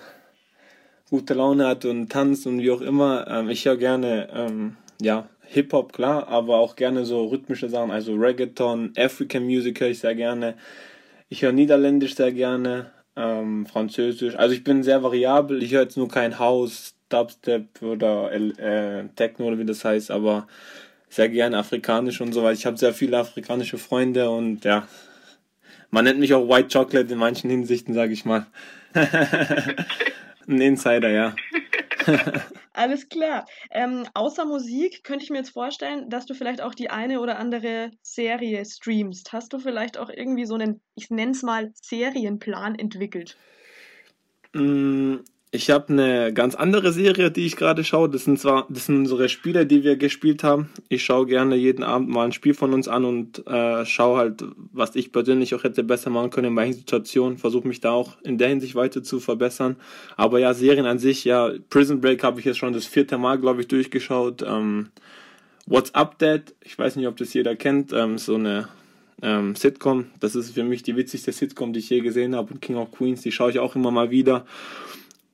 gute 1.12 1.34
Laune 1.34 1.66
hat 1.66 1.84
und 1.84 2.10
tanzt 2.10 2.46
und 2.46 2.62
wie 2.62 2.70
auch 2.70 2.80
immer. 2.80 3.26
Ähm, 3.28 3.50
ich 3.50 3.66
höre 3.66 3.76
gerne, 3.76 4.30
ähm, 4.34 4.76
ja, 4.98 5.28
Hip-Hop, 5.42 5.92
klar, 5.92 6.26
aber 6.28 6.56
auch 6.56 6.74
gerne 6.74 7.04
so 7.04 7.26
rhythmische 7.26 7.68
Sachen, 7.68 7.90
also 7.90 8.14
Reggaeton, 8.14 8.94
African 8.96 9.44
Music 9.44 9.78
höre 9.78 9.90
ich 9.90 9.98
sehr 9.98 10.14
gerne. 10.14 10.54
Ich 11.28 11.42
höre 11.42 11.52
Niederländisch 11.52 12.14
sehr 12.14 12.32
gerne, 12.32 12.92
ähm, 13.14 13.66
Französisch. 13.66 14.36
Also 14.36 14.54
ich 14.54 14.64
bin 14.64 14.82
sehr 14.82 15.02
variabel. 15.02 15.62
Ich 15.62 15.74
höre 15.74 15.82
jetzt 15.82 15.98
nur 15.98 16.08
kein 16.08 16.38
House, 16.38 16.94
Dubstep 17.10 17.82
oder 17.82 18.32
äh, 18.32 19.04
Techno 19.14 19.48
oder 19.48 19.58
wie 19.58 19.66
das 19.66 19.84
heißt, 19.84 20.10
aber 20.10 20.46
sehr 21.10 21.28
gerne 21.28 21.58
afrikanisch 21.58 22.22
und 22.22 22.32
so 22.32 22.42
weiter. 22.42 22.54
Ich 22.54 22.64
habe 22.64 22.78
sehr 22.78 22.94
viele 22.94 23.18
afrikanische 23.18 23.76
Freunde 23.76 24.30
und 24.30 24.64
ja, 24.64 24.88
man 25.90 26.06
nennt 26.06 26.20
mich 26.20 26.32
auch 26.32 26.48
White 26.48 26.68
Chocolate 26.72 27.12
in 27.12 27.18
manchen 27.18 27.50
Hinsichten, 27.50 27.92
sage 27.92 28.14
ich 28.14 28.24
mal. 28.24 28.46
Ein 30.48 30.60
Insider, 30.60 31.10
ja. 31.10 31.34
Alles 32.72 33.08
klar. 33.08 33.46
Ähm, 33.70 34.06
außer 34.14 34.44
Musik 34.44 35.04
könnte 35.04 35.24
ich 35.24 35.30
mir 35.30 35.38
jetzt 35.38 35.50
vorstellen, 35.50 36.08
dass 36.08 36.26
du 36.26 36.34
vielleicht 36.34 36.62
auch 36.62 36.74
die 36.74 36.90
eine 36.90 37.20
oder 37.20 37.38
andere 37.38 37.90
Serie 38.02 38.64
streamst. 38.64 39.32
Hast 39.32 39.52
du 39.52 39.58
vielleicht 39.58 39.98
auch 39.98 40.08
irgendwie 40.08 40.46
so 40.46 40.54
einen, 40.54 40.80
ich 40.94 41.10
nenne 41.10 41.32
es 41.32 41.42
mal, 41.42 41.72
Serienplan 41.80 42.74
entwickelt? 42.74 43.36
Ich 45.54 45.68
habe 45.68 45.92
eine 45.92 46.32
ganz 46.32 46.54
andere 46.54 46.92
Serie, 46.92 47.30
die 47.30 47.44
ich 47.44 47.56
gerade 47.56 47.84
schaue. 47.84 48.08
Das 48.08 48.24
sind 48.24 48.40
zwar, 48.40 48.66
das 48.70 48.86
sind 48.86 48.96
unsere 48.96 49.28
Spiele, 49.28 49.66
die 49.66 49.84
wir 49.84 49.96
gespielt 49.96 50.42
haben. 50.42 50.70
Ich 50.88 51.04
schaue 51.04 51.26
gerne 51.26 51.56
jeden 51.56 51.82
Abend 51.82 52.08
mal 52.08 52.24
ein 52.24 52.32
Spiel 52.32 52.54
von 52.54 52.72
uns 52.72 52.88
an 52.88 53.04
und 53.04 53.46
äh, 53.46 53.84
schaue 53.84 54.16
halt, 54.16 54.44
was 54.72 54.96
ich 54.96 55.12
persönlich 55.12 55.54
auch 55.54 55.62
hätte 55.62 55.84
besser 55.84 56.08
machen 56.08 56.30
können 56.30 56.46
in 56.46 56.54
manchen 56.54 56.78
Situationen. 56.78 57.36
Versuche 57.36 57.68
mich 57.68 57.82
da 57.82 57.90
auch 57.90 58.16
in 58.22 58.38
der 58.38 58.48
Hinsicht 58.48 58.74
weiter 58.74 59.02
zu 59.02 59.20
verbessern. 59.20 59.76
Aber 60.16 60.38
ja, 60.38 60.54
Serien 60.54 60.86
an 60.86 60.98
sich, 60.98 61.22
ja, 61.24 61.52
Prison 61.68 62.00
Break 62.00 62.24
habe 62.24 62.40
ich 62.40 62.46
jetzt 62.46 62.56
schon 62.56 62.72
das 62.72 62.86
vierte 62.86 63.18
Mal, 63.18 63.38
glaube 63.38 63.60
ich, 63.60 63.68
durchgeschaut. 63.68 64.40
Ähm, 64.40 64.88
What's 65.66 65.94
Up 65.94 66.18
Dad, 66.18 66.54
ich 66.64 66.78
weiß 66.78 66.96
nicht, 66.96 67.08
ob 67.08 67.18
das 67.18 67.34
jeder 67.34 67.56
kennt, 67.56 67.92
ähm, 67.92 68.16
so 68.16 68.36
eine 68.36 68.68
ähm, 69.20 69.54
Sitcom. 69.54 70.06
Das 70.18 70.34
ist 70.34 70.52
für 70.52 70.64
mich 70.64 70.82
die 70.82 70.96
witzigste 70.96 71.30
Sitcom, 71.30 71.74
die 71.74 71.80
ich 71.80 71.90
je 71.90 72.00
gesehen 72.00 72.34
habe. 72.34 72.54
Und 72.54 72.62
King 72.62 72.76
of 72.76 72.90
Queens, 72.90 73.20
die 73.20 73.32
schaue 73.32 73.50
ich 73.50 73.58
auch 73.58 73.76
immer 73.76 73.90
mal 73.90 74.10
wieder. 74.10 74.46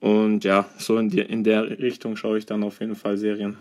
Und 0.01 0.45
ja, 0.45 0.69
so 0.79 0.97
in, 0.99 1.09
die, 1.09 1.21
in 1.21 1.45
der 1.45 1.79
Richtung 1.79 2.17
schaue 2.17 2.39
ich 2.39 2.47
dann 2.47 2.63
auf 2.63 2.81
jeden 2.81 2.95
Fall 2.95 3.17
Serien. 3.17 3.59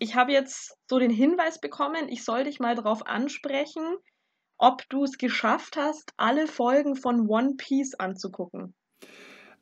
Ich 0.00 0.14
habe 0.14 0.32
jetzt 0.32 0.76
so 0.88 0.98
den 0.98 1.10
Hinweis 1.10 1.60
bekommen, 1.60 2.08
ich 2.08 2.24
soll 2.24 2.44
dich 2.44 2.60
mal 2.60 2.74
darauf 2.74 3.06
ansprechen, 3.06 3.96
ob 4.56 4.88
du 4.88 5.04
es 5.04 5.18
geschafft 5.18 5.76
hast, 5.76 6.12
alle 6.16 6.46
Folgen 6.46 6.96
von 6.96 7.28
One 7.28 7.54
Piece 7.56 7.94
anzugucken. 7.94 8.74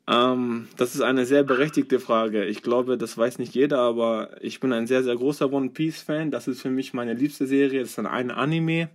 Ähm, 0.09 0.69
das 0.77 0.95
ist 0.95 1.01
eine 1.01 1.27
sehr 1.27 1.43
berechtigte 1.43 1.99
Frage. 1.99 2.45
Ich 2.45 2.63
glaube, 2.63 2.97
das 2.97 3.19
weiß 3.19 3.39
nicht 3.39 3.55
jeder, 3.55 3.81
aber 3.81 4.31
ich 4.41 4.61
bin 4.61 4.73
ein 4.73 4.87
sehr, 4.87 5.03
sehr 5.03 5.17
großer 5.17 5.53
One 5.53 5.71
Piece-Fan. 5.71 6.31
Das 6.31 6.49
ist 6.49 6.63
für 6.63 6.71
mich 6.71 6.95
meine 6.95 7.15
liebste 7.15 7.47
Serie. 7.47 7.81
Das 7.81 7.91
ist 7.91 7.99
ein 7.99 8.31
Anime. 8.31 8.89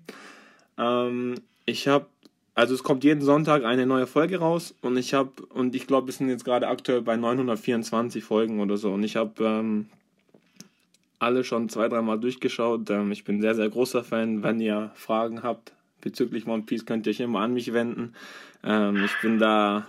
Ähm, 0.77 1.35
ich 1.65 1.87
habe 1.87 2.07
also 2.53 2.73
es 2.73 2.83
kommt 2.83 3.03
jeden 3.03 3.21
Sonntag 3.21 3.63
eine 3.63 3.85
neue 3.85 4.07
Folge 4.07 4.39
raus 4.39 4.75
und 4.81 4.97
ich 4.97 5.13
habe, 5.13 5.31
und 5.53 5.75
ich 5.75 5.87
glaube, 5.87 6.07
wir 6.07 6.13
sind 6.13 6.29
jetzt 6.29 6.45
gerade 6.45 6.67
aktuell 6.67 7.01
bei 7.01 7.15
924 7.15 8.23
Folgen 8.23 8.59
oder 8.59 8.77
so 8.77 8.91
und 8.91 9.03
ich 9.03 9.15
habe 9.15 9.43
ähm, 9.43 9.85
alle 11.21 11.43
schon 11.43 11.69
zwei, 11.69 11.87
dreimal 11.87 12.19
durchgeschaut. 12.19 12.89
Ähm, 12.89 13.11
ich 13.11 13.23
bin 13.23 13.41
sehr, 13.41 13.55
sehr 13.55 13.69
großer 13.69 14.03
Fan. 14.03 14.43
Wenn 14.43 14.59
ihr 14.59 14.91
Fragen 14.95 15.43
habt, 15.43 15.73
bezüglich 16.01 16.47
One 16.47 16.63
Piece 16.63 16.85
könnt 16.85 17.05
ihr 17.05 17.11
euch 17.11 17.19
immer 17.19 17.41
an 17.41 17.53
mich 17.53 17.73
wenden. 17.73 18.13
Ähm, 18.63 19.03
ich 19.05 19.13
bin 19.21 19.37
da, 19.37 19.87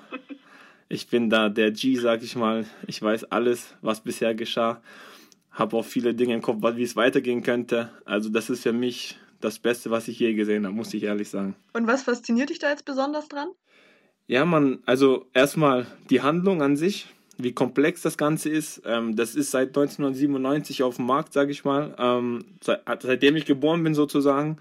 ich 0.89 1.09
bin 1.09 1.31
da 1.31 1.49
der 1.49 1.71
G, 1.71 1.97
sag 1.97 2.23
ich 2.23 2.37
mal. 2.37 2.67
Ich 2.87 3.01
weiß 3.01 3.25
alles, 3.25 3.75
was 3.81 4.01
bisher 4.01 4.35
geschah. 4.35 4.83
Habe 5.51 5.77
auch 5.77 5.85
viele 5.85 6.15
Dinge 6.15 6.35
im 6.35 6.43
Kopf, 6.43 6.59
wie 6.77 6.83
es 6.83 6.97
weitergehen 6.97 7.43
könnte. 7.43 7.91
Also 8.05 8.29
das 8.29 8.51
ist 8.51 8.63
für 8.63 8.73
mich 8.73 9.19
das 9.45 9.59
Beste, 9.59 9.91
was 9.91 10.09
ich 10.09 10.19
je 10.19 10.35
gesehen 10.35 10.65
habe, 10.65 10.75
muss 10.75 10.95
ich 10.95 11.03
ehrlich 11.03 11.29
sagen. 11.29 11.55
Und 11.73 11.87
was 11.87 12.03
fasziniert 12.03 12.51
dich 12.51 12.59
da 12.59 12.71
jetzt 12.71 12.85
besonders 12.85 13.29
dran? 13.29 13.49
Ja, 14.27 14.45
man, 14.45 14.79
also 14.87 15.27
erstmal 15.35 15.87
die 16.09 16.23
Handlung 16.23 16.63
an 16.63 16.77
sich, 16.77 17.09
wie 17.39 17.53
komplex 17.53 18.03
das 18.03 18.17
Ganze 18.17 18.49
ist. 18.49 18.83
Ähm, 18.85 19.17
das 19.17 19.35
ist 19.35 19.51
seit 19.51 19.69
1997 19.69 20.83
auf 20.83 20.97
dem 20.97 21.07
Markt, 21.07 21.33
sage 21.33 21.51
ich 21.51 21.65
mal. 21.65 21.95
Ähm, 21.99 22.45
seit, 22.63 22.83
seitdem 23.03 23.37
ich 23.37 23.47
geboren 23.47 23.83
bin 23.83 23.95
sozusagen. 23.95 24.59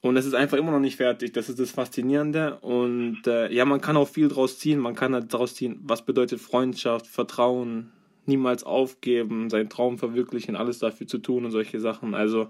Und 0.00 0.16
es 0.16 0.26
ist 0.26 0.34
einfach 0.34 0.58
immer 0.58 0.70
noch 0.70 0.80
nicht 0.80 0.96
fertig. 0.96 1.32
Das 1.32 1.48
ist 1.48 1.58
das 1.58 1.70
Faszinierende. 1.70 2.58
Und 2.60 3.26
äh, 3.26 3.50
ja, 3.52 3.64
man 3.64 3.80
kann 3.80 3.96
auch 3.96 4.08
viel 4.08 4.28
draus 4.28 4.58
ziehen. 4.58 4.78
Man 4.78 4.94
kann 4.94 5.14
halt 5.14 5.32
daraus 5.32 5.54
ziehen, 5.54 5.80
was 5.82 6.04
bedeutet 6.04 6.40
Freundschaft, 6.40 7.06
Vertrauen, 7.06 7.90
niemals 8.26 8.64
aufgeben, 8.64 9.50
seinen 9.50 9.68
Traum 9.70 9.98
verwirklichen, 9.98 10.56
alles 10.56 10.78
dafür 10.78 11.06
zu 11.06 11.18
tun 11.18 11.44
und 11.44 11.50
solche 11.50 11.80
Sachen. 11.80 12.14
Also 12.14 12.48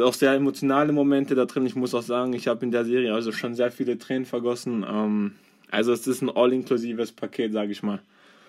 auch 0.00 0.14
sehr 0.14 0.32
emotionale 0.34 0.92
Momente 0.92 1.34
da 1.34 1.44
drin. 1.44 1.66
Ich 1.66 1.74
muss 1.74 1.94
auch 1.94 2.02
sagen, 2.02 2.32
ich 2.32 2.48
habe 2.48 2.64
in 2.64 2.70
der 2.70 2.84
Serie 2.84 3.14
also 3.14 3.32
schon 3.32 3.54
sehr 3.54 3.70
viele 3.70 3.98
Tränen 3.98 4.26
vergossen. 4.26 4.84
Ähm, 4.88 5.32
also 5.70 5.92
es 5.92 6.06
ist 6.06 6.22
ein 6.22 6.30
all-inklusives 6.30 7.12
Paket, 7.12 7.52
sage 7.52 7.72
ich 7.72 7.82
mal. 7.82 8.00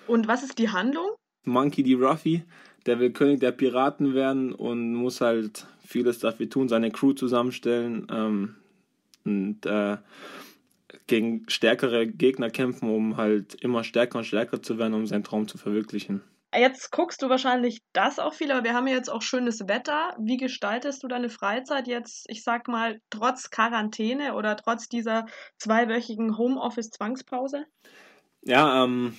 Und 0.08 0.28
was 0.28 0.44
ist 0.44 0.58
die 0.58 0.70
Handlung? 0.70 1.12
Monkey 1.46 1.84
D. 1.84 1.94
Ruffy, 1.94 2.44
der 2.86 3.00
will 3.00 3.12
König 3.12 3.40
der 3.40 3.52
Piraten 3.52 4.14
werden 4.14 4.54
und 4.54 4.94
muss 4.94 5.22
halt 5.22 5.66
vieles 5.86 6.20
dafür 6.20 6.50
tun, 6.50 6.70
seine 6.70 6.92
Crew 6.92 7.14
zusammenstellen 7.14 8.08
ähm, 8.12 8.56
und 9.26 9.66
äh, 9.66 9.98
gegen 11.08 11.46
stärkere 11.48 12.08
Gegner 12.08 12.50
kämpfen, 12.50 12.90
um 12.90 13.18
halt 13.18 13.56
immer 13.56 13.84
stärker 13.84 14.20
und 14.20 14.26
stärker 14.26 14.62
zu 14.62 14.78
werden, 14.78 14.94
um 14.94 15.08
seinen 15.08 15.24
Traum 15.24 15.48
zu 15.48 15.58
verwirklichen. 15.58 16.22
Jetzt 16.56 16.92
guckst 16.92 17.22
du 17.22 17.30
wahrscheinlich 17.30 17.82
das 17.94 18.18
auch 18.18 18.34
viel, 18.34 18.52
aber 18.52 18.64
wir 18.64 18.74
haben 18.74 18.88
ja 18.88 18.96
jetzt 18.96 19.10
auch 19.10 19.22
schönes 19.22 19.68
Wetter. 19.68 20.16
Wie 20.20 20.38
gestaltest 20.38 21.04
du 21.04 21.08
deine 21.08 21.30
Freizeit 21.30 21.88
jetzt, 21.88 22.26
ich 22.28 22.44
sag 22.44 22.68
mal, 22.68 23.00
trotz 23.12 23.52
Quarantäne 23.52 24.34
oder 24.34 24.58
trotz 24.58 24.90
dieser 24.90 25.28
zweiwöchigen 25.58 26.38
Homeoffice-Zwangspause? 26.38 27.66
Ja, 28.42 28.84
ähm, 28.84 29.16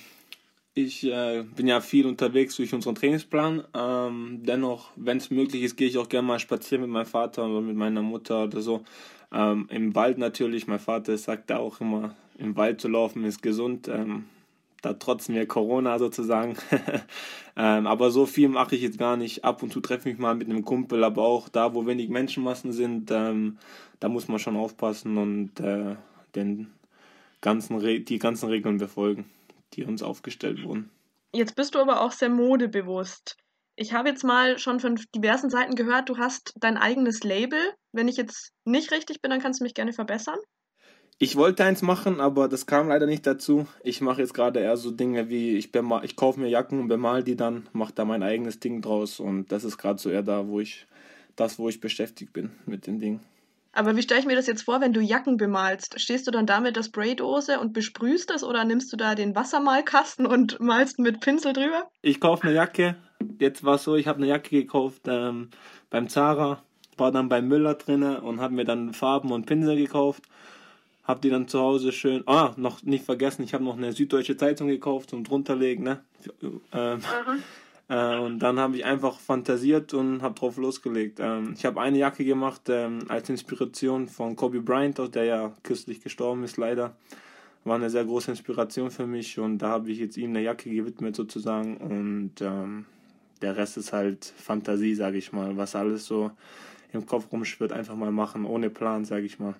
ich 0.73 1.05
äh, 1.05 1.43
bin 1.43 1.67
ja 1.67 1.79
viel 1.79 2.05
unterwegs 2.05 2.57
durch 2.57 2.73
unseren 2.73 2.95
Trainingsplan. 2.95 3.63
Ähm, 3.73 4.41
dennoch, 4.43 4.91
wenn 4.97 5.17
es 5.17 5.29
möglich 5.29 5.63
ist, 5.63 5.77
gehe 5.77 5.87
ich 5.87 5.97
auch 5.97 6.09
gerne 6.09 6.27
mal 6.27 6.39
spazieren 6.39 6.81
mit 6.81 6.89
meinem 6.89 7.05
Vater 7.05 7.45
oder 7.45 7.61
mit 7.61 7.77
meiner 7.77 8.01
Mutter 8.01 8.43
oder 8.43 8.61
so. 8.61 8.83
Ähm, 9.33 9.67
Im 9.69 9.95
Wald 9.95 10.17
natürlich. 10.17 10.67
Mein 10.67 10.79
Vater 10.79 11.17
sagt 11.17 11.49
da 11.49 11.57
auch 11.57 11.79
immer, 11.79 12.15
im 12.37 12.57
Wald 12.57 12.81
zu 12.81 12.89
laufen 12.89 13.23
ist 13.23 13.41
gesund. 13.41 13.87
Ähm, 13.87 14.25
da 14.81 14.93
trotzen 14.93 15.35
wir 15.35 15.47
Corona 15.47 15.99
sozusagen. 15.99 16.57
ähm, 17.55 17.87
aber 17.87 18.11
so 18.11 18.25
viel 18.25 18.49
mache 18.49 18.75
ich 18.75 18.81
jetzt 18.81 18.97
gar 18.97 19.17
nicht. 19.17 19.43
Ab 19.43 19.61
und 19.63 19.71
zu 19.71 19.79
treffe 19.79 20.09
ich 20.09 20.15
mich 20.15 20.21
mal 20.21 20.35
mit 20.35 20.49
einem 20.49 20.65
Kumpel, 20.65 21.03
aber 21.03 21.23
auch 21.23 21.49
da, 21.49 21.73
wo 21.73 21.85
wenig 21.85 22.09
Menschenmassen 22.09 22.71
sind, 22.71 23.11
ähm, 23.11 23.57
da 23.99 24.09
muss 24.09 24.27
man 24.27 24.39
schon 24.39 24.57
aufpassen 24.57 25.17
und 25.17 25.59
äh, 25.59 25.95
den 26.35 26.71
ganzen 27.41 27.79
die 28.05 28.19
ganzen 28.19 28.49
Regeln 28.49 28.77
befolgen, 28.77 29.29
die 29.73 29.83
uns 29.83 30.03
aufgestellt 30.03 30.63
wurden. 30.63 30.89
Jetzt 31.33 31.55
bist 31.55 31.75
du 31.75 31.79
aber 31.79 32.01
auch 32.01 32.11
sehr 32.11 32.29
modebewusst. 32.29 33.37
Ich 33.75 33.93
habe 33.93 34.09
jetzt 34.09 34.23
mal 34.23 34.59
schon 34.59 34.79
von 34.79 34.99
diversen 35.15 35.49
Seiten 35.49 35.75
gehört, 35.75 36.09
du 36.09 36.17
hast 36.17 36.53
dein 36.57 36.77
eigenes 36.77 37.23
Label. 37.23 37.59
Wenn 37.93 38.07
ich 38.07 38.17
jetzt 38.17 38.51
nicht 38.65 38.91
richtig 38.91 39.21
bin, 39.21 39.31
dann 39.31 39.39
kannst 39.39 39.59
du 39.59 39.63
mich 39.63 39.73
gerne 39.73 39.93
verbessern. 39.93 40.37
Ich 41.23 41.35
wollte 41.35 41.63
eins 41.63 41.83
machen, 41.83 42.19
aber 42.19 42.47
das 42.47 42.65
kam 42.65 42.87
leider 42.87 43.05
nicht 43.05 43.27
dazu. 43.27 43.67
Ich 43.83 44.01
mache 44.01 44.21
jetzt 44.21 44.33
gerade 44.33 44.59
eher 44.59 44.75
so 44.75 44.89
Dinge 44.89 45.29
wie, 45.29 45.55
ich, 45.55 45.69
ich 46.01 46.15
kaufe 46.15 46.39
mir 46.39 46.49
Jacken 46.49 46.79
und 46.79 46.87
bemal 46.87 47.23
die 47.23 47.35
dann, 47.35 47.67
mache 47.73 47.93
da 47.93 48.05
mein 48.05 48.23
eigenes 48.23 48.59
Ding 48.59 48.81
draus 48.81 49.19
und 49.19 49.51
das 49.51 49.63
ist 49.63 49.77
gerade 49.77 49.99
so 49.99 50.09
eher 50.09 50.23
da, 50.23 50.47
wo 50.47 50.59
ich, 50.59 50.87
das, 51.35 51.59
wo 51.59 51.69
ich 51.69 51.79
beschäftigt 51.79 52.33
bin 52.33 52.49
mit 52.65 52.87
den 52.87 52.99
Dingen. 52.99 53.19
Aber 53.71 53.95
wie 53.95 54.01
stelle 54.01 54.19
ich 54.19 54.25
mir 54.25 54.35
das 54.35 54.47
jetzt 54.47 54.63
vor, 54.63 54.81
wenn 54.81 54.93
du 54.93 54.99
Jacken 54.99 55.37
bemalst? 55.37 56.01
Stehst 56.01 56.25
du 56.25 56.31
dann 56.31 56.47
da 56.47 56.59
mit 56.59 56.75
der 56.75 56.81
Spraydose 56.81 57.59
und 57.59 57.71
besprühst 57.71 58.31
das 58.31 58.43
oder 58.43 58.65
nimmst 58.65 58.91
du 58.91 58.97
da 58.97 59.13
den 59.13 59.35
Wassermalkasten 59.35 60.25
und 60.25 60.59
malst 60.59 60.97
mit 60.97 61.19
Pinsel 61.19 61.53
drüber? 61.53 61.87
Ich 62.01 62.19
kaufe 62.19 62.47
eine 62.47 62.55
Jacke. 62.55 62.95
Jetzt 63.37 63.63
war 63.63 63.75
es 63.75 63.83
so, 63.83 63.95
ich 63.95 64.07
habe 64.07 64.17
eine 64.17 64.27
Jacke 64.27 64.49
gekauft 64.49 65.03
ähm, 65.05 65.51
beim 65.91 66.09
Zara, 66.09 66.63
war 66.97 67.11
dann 67.11 67.29
beim 67.29 67.47
Müller 67.47 67.75
drinne 67.75 68.21
und 68.21 68.41
habe 68.41 68.55
mir 68.55 68.65
dann 68.65 68.95
Farben 68.95 69.31
und 69.31 69.45
Pinsel 69.45 69.75
gekauft 69.75 70.23
hab 71.11 71.21
die 71.21 71.29
dann 71.29 71.47
zu 71.47 71.59
Hause 71.59 71.91
schön. 71.91 72.23
Ah, 72.25 72.53
noch 72.55 72.83
nicht 72.83 73.03
vergessen, 73.03 73.43
ich 73.43 73.53
habe 73.53 73.65
noch 73.65 73.77
eine 73.77 73.91
Süddeutsche 73.91 74.37
Zeitung 74.37 74.69
gekauft 74.69 75.09
zum 75.09 75.25
drunterlegen, 75.25 75.83
ne? 75.83 75.99
Ähm, 76.71 77.01
äh, 77.89 78.17
und 78.17 78.39
dann 78.39 78.57
habe 78.57 78.77
ich 78.77 78.85
einfach 78.85 79.19
fantasiert 79.19 79.93
und 79.93 80.21
habe 80.21 80.35
drauf 80.35 80.55
losgelegt. 80.55 81.19
Ähm, 81.19 81.53
ich 81.57 81.65
habe 81.65 81.81
eine 81.81 81.97
Jacke 81.97 82.23
gemacht 82.23 82.61
ähm, 82.69 82.99
als 83.09 83.29
Inspiration 83.29 84.07
von 84.07 84.37
Kobe 84.37 84.61
Bryant, 84.61 85.13
der 85.13 85.25
ja 85.25 85.53
kürzlich 85.63 86.01
gestorben 86.01 86.45
ist, 86.45 86.55
leider. 86.55 86.95
War 87.65 87.75
eine 87.75 87.89
sehr 87.89 88.05
große 88.05 88.31
Inspiration 88.31 88.89
für 88.89 89.05
mich 89.05 89.37
und 89.37 89.59
da 89.59 89.67
habe 89.67 89.91
ich 89.91 89.99
jetzt 89.99 90.15
ihm 90.15 90.29
eine 90.29 90.41
Jacke 90.41 90.69
gewidmet 90.69 91.15
sozusagen 91.15 91.75
und 91.77 92.31
ähm, 92.39 92.85
der 93.41 93.57
Rest 93.57 93.75
ist 93.75 93.91
halt 93.91 94.33
Fantasie, 94.37 94.95
sage 94.95 95.17
ich 95.17 95.33
mal. 95.33 95.57
Was 95.57 95.75
alles 95.75 96.05
so 96.05 96.31
im 96.93 97.05
Kopf 97.05 97.31
rumschwirrt, 97.31 97.73
einfach 97.73 97.95
mal 97.95 98.11
machen, 98.11 98.45
ohne 98.45 98.69
Plan, 98.69 99.03
sage 99.03 99.25
ich 99.25 99.39
mal. 99.39 99.55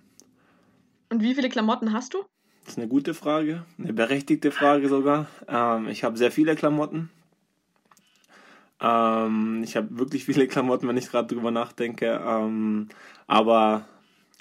Und 1.12 1.22
wie 1.22 1.36
viele 1.36 1.50
Klamotten 1.50 1.92
hast 1.92 2.14
du? 2.14 2.20
Das 2.64 2.74
ist 2.74 2.78
eine 2.80 2.88
gute 2.88 3.14
Frage, 3.14 3.66
eine 3.78 3.92
berechtigte 3.92 4.50
Frage 4.50 4.88
sogar. 4.88 5.28
Ähm, 5.48 5.90
ich 5.90 6.06
habe 6.06 6.18
sehr 6.18 6.32
viele 6.32 6.56
Klamotten. 6.56 7.10
Ähm, 8.80 9.62
ich 9.62 9.76
habe 9.76 9.98
wirklich 9.98 10.24
viele 10.24 10.48
Klamotten, 10.48 10.88
wenn 10.88 10.96
ich 10.96 11.10
gerade 11.10 11.28
drüber 11.28 11.52
nachdenke. 11.52 12.22
Ähm, 12.26 12.88
aber 13.28 13.86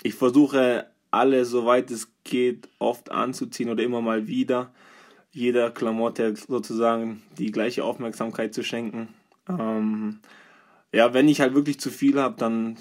ich 0.05 0.15
versuche 0.15 0.87
alle, 1.11 1.45
soweit 1.45 1.91
es 1.91 2.12
geht, 2.23 2.69
oft 2.79 3.11
anzuziehen 3.11 3.69
oder 3.69 3.83
immer 3.83 4.00
mal 4.00 4.29
wieder. 4.29 4.71
Jeder 5.33 5.73
Klamotte 5.73 6.37
sozusagen 6.37 7.21
die 7.37 7.50
gleiche 7.50 7.83
Aufmerksamkeit 7.83 8.55
zu 8.55 8.62
schenken. 8.62 9.09
Ähm, 9.49 10.21
ja, 10.93 11.15
wenn 11.15 11.29
ich 11.29 11.41
halt 11.41 11.55
wirklich 11.55 11.81
zu 11.81 11.91
viel 11.91 12.21
habe, 12.21 12.37
dann 12.39 12.77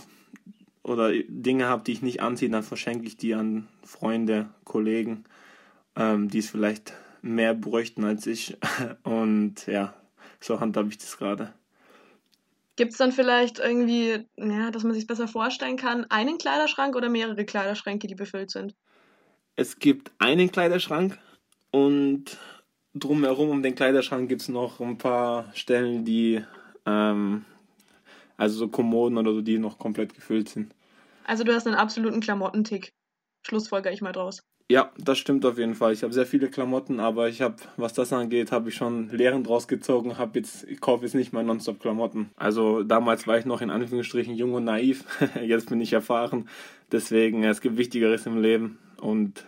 oder 0.89 1.11
Dinge 1.27 1.67
habe, 1.67 1.83
die 1.83 1.93
ich 1.93 2.01
nicht 2.01 2.21
anziehe, 2.21 2.49
dann 2.49 2.63
verschenke 2.63 3.05
ich 3.05 3.17
die 3.17 3.33
an 3.33 3.67
Freunde, 3.83 4.49
Kollegen, 4.63 5.25
ähm, 5.95 6.29
die 6.29 6.39
es 6.39 6.49
vielleicht 6.49 6.93
mehr 7.21 7.53
bräuchten 7.53 8.03
als 8.03 8.27
ich. 8.27 8.57
Und 9.03 9.67
ja, 9.67 9.93
so 10.39 10.59
handhabe 10.59 10.89
ich 10.89 10.97
das 10.97 11.17
gerade. 11.17 11.53
Gibt 12.75 12.93
es 12.93 12.97
dann 12.97 13.11
vielleicht 13.11 13.59
irgendwie, 13.59 14.25
ja, 14.37 14.71
dass 14.71 14.83
man 14.83 14.93
sich 14.93 15.05
besser 15.05 15.27
vorstellen 15.27 15.75
kann, 15.75 16.05
einen 16.09 16.37
Kleiderschrank 16.37 16.95
oder 16.95 17.09
mehrere 17.09 17.43
Kleiderschränke, 17.43 18.07
die 18.07 18.15
befüllt 18.15 18.51
sind? 18.51 18.73
Es 19.57 19.79
gibt 19.79 20.11
einen 20.17 20.49
Kleiderschrank 20.49 21.17
und 21.71 22.37
drumherum 22.93 23.49
um 23.49 23.63
den 23.63 23.75
Kleiderschrank 23.75 24.29
gibt 24.29 24.41
es 24.43 24.47
noch 24.47 24.79
ein 24.79 24.97
paar 24.97 25.51
Stellen, 25.53 26.05
die 26.05 26.41
ähm, 26.85 27.43
also 28.37 28.59
so 28.59 28.67
Kommoden 28.69 29.17
oder 29.17 29.33
so, 29.33 29.41
die 29.41 29.59
noch 29.59 29.77
komplett 29.77 30.13
gefüllt 30.13 30.47
sind. 30.47 30.73
Also 31.29 31.43
du 31.43 31.53
hast 31.53 31.67
einen 31.67 31.75
absoluten 31.75 32.21
Klamottentick. 32.21 32.91
Schlussfolger 33.45 33.91
ich 33.91 34.01
mal 34.01 34.13
draus. 34.13 34.41
Ja, 34.67 34.91
das 34.97 35.19
stimmt 35.19 35.45
auf 35.45 35.59
jeden 35.59 35.75
Fall. 35.75 35.93
Ich 35.93 36.01
habe 36.01 36.11
sehr 36.11 36.25
viele 36.25 36.49
Klamotten, 36.49 36.99
aber 36.99 37.29
ich 37.29 37.43
habe, 37.43 37.57
was 37.77 37.93
das 37.93 38.11
angeht, 38.11 38.51
habe 38.51 38.69
ich 38.69 38.75
schon 38.75 39.09
Lehren 39.09 39.43
draus 39.43 39.67
gezogen. 39.67 40.17
Habe 40.17 40.39
jetzt, 40.39 40.63
ich 40.63 40.81
kaufe 40.81 41.03
jetzt 41.05 41.13
nicht 41.13 41.31
mehr 41.31 41.43
nonstop 41.43 41.79
Klamotten. 41.79 42.31
Also 42.35 42.81
damals 42.81 43.27
war 43.27 43.37
ich 43.37 43.45
noch 43.45 43.61
in 43.61 43.69
Anführungsstrichen 43.69 44.33
jung 44.33 44.55
und 44.55 44.63
naiv. 44.63 45.05
jetzt 45.45 45.69
bin 45.69 45.79
ich 45.81 45.93
erfahren. 45.93 46.49
Deswegen, 46.91 47.43
es 47.43 47.61
gibt 47.61 47.77
Wichtigeres 47.77 48.25
im 48.25 48.41
Leben 48.41 48.79
und 48.99 49.45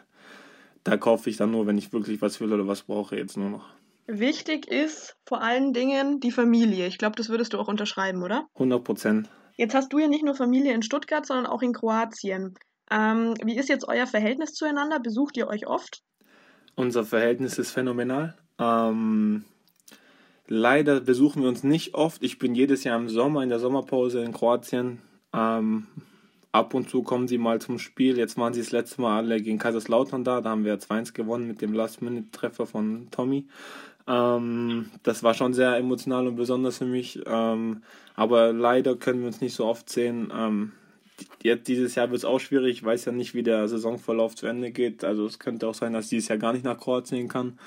da 0.83 0.97
kaufe 0.97 1.31
ich 1.31 1.37
dann 1.37 1.49
nur, 1.49 1.65
wenn 1.65 1.79
ich 1.79 1.91
wirklich 1.93 2.21
was 2.21 2.39
will 2.41 2.53
oder 2.53 2.67
was 2.67 2.83
brauche, 2.83 3.15
jetzt 3.15 3.37
nur 3.37 3.49
noch. 3.49 3.65
Wichtig 4.05 4.67
ist 4.67 5.15
vor 5.25 5.41
allen 5.41 5.73
Dingen 5.73 6.19
die 6.19 6.31
Familie. 6.31 6.85
Ich 6.85 6.99
glaube, 6.99 7.15
das 7.15 7.29
würdest 7.29 7.53
du 7.53 7.59
auch 7.59 7.67
unterschreiben, 7.67 8.21
oder? 8.21 8.45
100 8.53 8.83
Prozent. 8.83 9.29
Jetzt 9.57 9.75
hast 9.75 9.91
du 9.93 9.99
ja 9.99 10.07
nicht 10.07 10.23
nur 10.23 10.35
Familie 10.35 10.73
in 10.73 10.83
Stuttgart, 10.83 11.25
sondern 11.25 11.45
auch 11.45 11.61
in 11.61 11.73
Kroatien. 11.73 12.55
Ähm, 12.89 13.35
wie 13.43 13.57
ist 13.57 13.69
jetzt 13.69 13.87
euer 13.87 14.07
Verhältnis 14.07 14.53
zueinander? 14.53 14.99
Besucht 14.99 15.37
ihr 15.37 15.47
euch 15.47 15.67
oft? 15.67 16.03
Unser 16.75 17.05
Verhältnis 17.05 17.57
ist 17.57 17.71
phänomenal. 17.71 18.35
Ähm, 18.59 19.45
leider 20.47 20.99
besuchen 20.99 21.41
wir 21.41 21.49
uns 21.49 21.63
nicht 21.63 21.93
oft. 21.93 22.23
Ich 22.23 22.39
bin 22.39 22.55
jedes 22.55 22.83
Jahr 22.83 22.97
im 22.99 23.09
Sommer 23.09 23.43
in 23.43 23.49
der 23.49 23.59
Sommerpause 23.59 24.23
in 24.23 24.33
Kroatien. 24.33 25.01
Ähm, 25.33 25.87
ab 26.51 26.73
und 26.73 26.89
zu 26.89 27.03
kommen 27.03 27.27
sie 27.27 27.37
mal 27.37 27.61
zum 27.61 27.79
Spiel. 27.79 28.17
Jetzt 28.17 28.37
waren 28.37 28.53
sie 28.53 28.61
das 28.61 28.71
letzte 28.71 29.01
Mal 29.01 29.17
alle 29.17 29.41
gegen 29.41 29.57
Kaiserslautern 29.57 30.23
da. 30.23 30.41
Da 30.41 30.49
haben 30.49 30.65
wir 30.65 30.77
2-1 30.79 31.13
gewonnen 31.13 31.47
mit 31.47 31.61
dem 31.61 31.73
Last-Minute-Treffer 31.73 32.65
von 32.65 33.07
Tommy. 33.11 33.47
Ähm, 34.11 34.89
das 35.03 35.23
war 35.23 35.33
schon 35.33 35.53
sehr 35.53 35.77
emotional 35.77 36.27
und 36.27 36.35
besonders 36.35 36.79
für 36.79 36.85
mich. 36.85 37.21
Ähm, 37.25 37.83
aber 38.15 38.51
leider 38.51 38.95
können 38.95 39.21
wir 39.21 39.27
uns 39.27 39.41
nicht 39.41 39.55
so 39.55 39.65
oft 39.65 39.89
sehen. 39.89 40.31
Ähm, 40.35 40.73
jetzt 41.41 41.67
dieses 41.67 41.95
Jahr 41.95 42.09
wird 42.09 42.19
es 42.19 42.25
auch 42.25 42.39
schwierig. 42.39 42.77
Ich 42.77 42.83
weiß 42.83 43.05
ja 43.05 43.11
nicht, 43.11 43.33
wie 43.33 43.43
der 43.43 43.67
Saisonverlauf 43.67 44.35
zu 44.35 44.47
Ende 44.47 44.71
geht. 44.71 45.03
Also 45.03 45.25
es 45.25 45.39
könnte 45.39 45.67
auch 45.67 45.75
sein, 45.75 45.93
dass 45.93 46.09
dieses 46.09 46.27
Jahr 46.27 46.37
gar 46.37 46.53
nicht 46.53 46.65
nach 46.65 46.77
Kroatien 46.77 47.27
kann. 47.29 47.57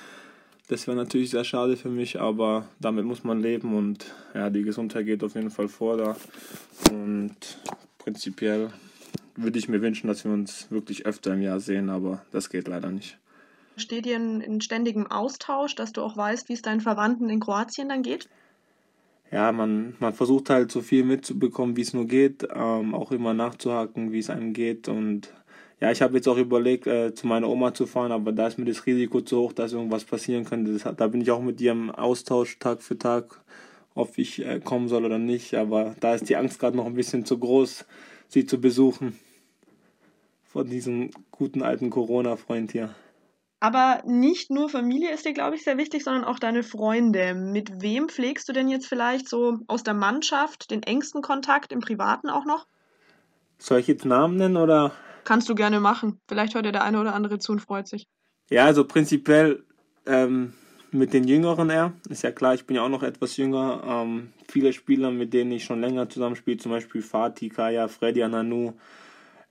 Das 0.68 0.86
wäre 0.86 0.96
natürlich 0.96 1.30
sehr 1.30 1.44
schade 1.44 1.76
für 1.76 1.90
mich, 1.90 2.20
aber 2.20 2.66
damit 2.80 3.04
muss 3.04 3.22
man 3.22 3.42
leben 3.42 3.76
und 3.76 4.06
ja, 4.32 4.48
die 4.48 4.62
Gesundheit 4.62 5.04
geht 5.04 5.22
auf 5.22 5.34
jeden 5.34 5.50
Fall 5.50 5.68
vor 5.68 5.98
da. 5.98 6.16
Und 6.90 7.36
prinzipiell 7.98 8.70
würde 9.36 9.58
ich 9.58 9.68
mir 9.68 9.82
wünschen, 9.82 10.08
dass 10.08 10.24
wir 10.24 10.32
uns 10.32 10.70
wirklich 10.70 11.04
öfter 11.04 11.34
im 11.34 11.42
Jahr 11.42 11.60
sehen, 11.60 11.90
aber 11.90 12.24
das 12.32 12.48
geht 12.48 12.66
leider 12.66 12.90
nicht. 12.90 13.18
Steht 13.76 14.06
ihr 14.06 14.16
in, 14.16 14.40
in 14.40 14.60
ständigem 14.60 15.06
Austausch, 15.08 15.74
dass 15.74 15.92
du 15.92 16.02
auch 16.02 16.16
weißt, 16.16 16.48
wie 16.48 16.52
es 16.52 16.62
deinen 16.62 16.80
Verwandten 16.80 17.28
in 17.28 17.40
Kroatien 17.40 17.88
dann 17.88 18.02
geht? 18.02 18.28
Ja, 19.30 19.50
man, 19.50 19.96
man 19.98 20.12
versucht 20.12 20.48
halt 20.50 20.70
so 20.70 20.80
viel 20.80 21.02
mitzubekommen, 21.02 21.76
wie 21.76 21.80
es 21.80 21.92
nur 21.92 22.06
geht, 22.06 22.46
ähm, 22.54 22.94
auch 22.94 23.10
immer 23.10 23.34
nachzuhaken, 23.34 24.12
wie 24.12 24.20
es 24.20 24.30
einem 24.30 24.52
geht. 24.52 24.86
Und 24.86 25.32
ja, 25.80 25.90
ich 25.90 26.02
habe 26.02 26.14
jetzt 26.14 26.28
auch 26.28 26.36
überlegt, 26.36 26.86
äh, 26.86 27.14
zu 27.14 27.26
meiner 27.26 27.48
Oma 27.48 27.74
zu 27.74 27.86
fahren, 27.86 28.12
aber 28.12 28.30
da 28.30 28.46
ist 28.46 28.58
mir 28.58 28.64
das 28.64 28.86
Risiko 28.86 29.22
zu 29.22 29.40
hoch, 29.40 29.52
dass 29.52 29.72
irgendwas 29.72 30.04
passieren 30.04 30.44
könnte. 30.44 30.72
Das, 30.72 30.84
da 30.96 31.06
bin 31.08 31.20
ich 31.20 31.32
auch 31.32 31.42
mit 31.42 31.60
ihr 31.60 31.72
im 31.72 31.90
Austausch 31.90 32.60
Tag 32.60 32.80
für 32.80 32.96
Tag, 32.96 33.40
ob 33.94 34.18
ich 34.18 34.44
äh, 34.44 34.60
kommen 34.60 34.86
soll 34.86 35.04
oder 35.04 35.18
nicht. 35.18 35.54
Aber 35.54 35.96
da 35.98 36.14
ist 36.14 36.28
die 36.28 36.36
Angst 36.36 36.60
gerade 36.60 36.76
noch 36.76 36.86
ein 36.86 36.94
bisschen 36.94 37.24
zu 37.24 37.36
groß, 37.36 37.86
sie 38.28 38.46
zu 38.46 38.60
besuchen. 38.60 39.18
Von 40.44 40.70
diesem 40.70 41.10
guten 41.32 41.62
alten 41.62 41.90
Corona-Freund 41.90 42.70
hier. 42.70 42.94
Aber 43.64 44.02
nicht 44.04 44.50
nur 44.50 44.68
Familie 44.68 45.10
ist 45.10 45.24
dir, 45.24 45.32
glaube 45.32 45.56
ich, 45.56 45.64
sehr 45.64 45.78
wichtig, 45.78 46.04
sondern 46.04 46.24
auch 46.24 46.38
deine 46.38 46.62
Freunde. 46.62 47.32
Mit 47.32 47.80
wem 47.80 48.10
pflegst 48.10 48.46
du 48.46 48.52
denn 48.52 48.68
jetzt 48.68 48.86
vielleicht 48.86 49.26
so 49.26 49.56
aus 49.68 49.82
der 49.82 49.94
Mannschaft 49.94 50.70
den 50.70 50.82
engsten 50.82 51.22
Kontakt 51.22 51.72
im 51.72 51.80
Privaten 51.80 52.28
auch 52.28 52.44
noch? 52.44 52.66
Soll 53.56 53.80
ich 53.80 53.86
jetzt 53.86 54.04
Namen 54.04 54.36
nennen 54.36 54.58
oder? 54.58 54.92
Kannst 55.24 55.48
du 55.48 55.54
gerne 55.54 55.80
machen. 55.80 56.20
Vielleicht 56.28 56.54
hört 56.54 56.66
ja 56.66 56.72
der 56.72 56.84
eine 56.84 57.00
oder 57.00 57.14
andere 57.14 57.38
zu 57.38 57.52
und 57.52 57.60
freut 57.60 57.88
sich. 57.88 58.06
Ja, 58.50 58.66
also 58.66 58.84
prinzipiell 58.84 59.64
ähm, 60.04 60.52
mit 60.90 61.14
den 61.14 61.24
Jüngeren 61.24 61.70
eher. 61.70 61.94
Ist 62.10 62.22
ja 62.22 62.32
klar, 62.32 62.52
ich 62.52 62.66
bin 62.66 62.76
ja 62.76 62.82
auch 62.82 62.90
noch 62.90 63.02
etwas 63.02 63.38
jünger. 63.38 63.82
Ähm, 63.86 64.34
viele 64.46 64.74
Spieler, 64.74 65.10
mit 65.10 65.32
denen 65.32 65.52
ich 65.52 65.64
schon 65.64 65.80
länger 65.80 66.10
zusammenspiele, 66.10 66.58
zum 66.58 66.70
Beispiel 66.70 67.00
Fatih, 67.00 67.48
Kaya, 67.48 67.88
Freddy 67.88 68.24
Ananu, 68.24 68.74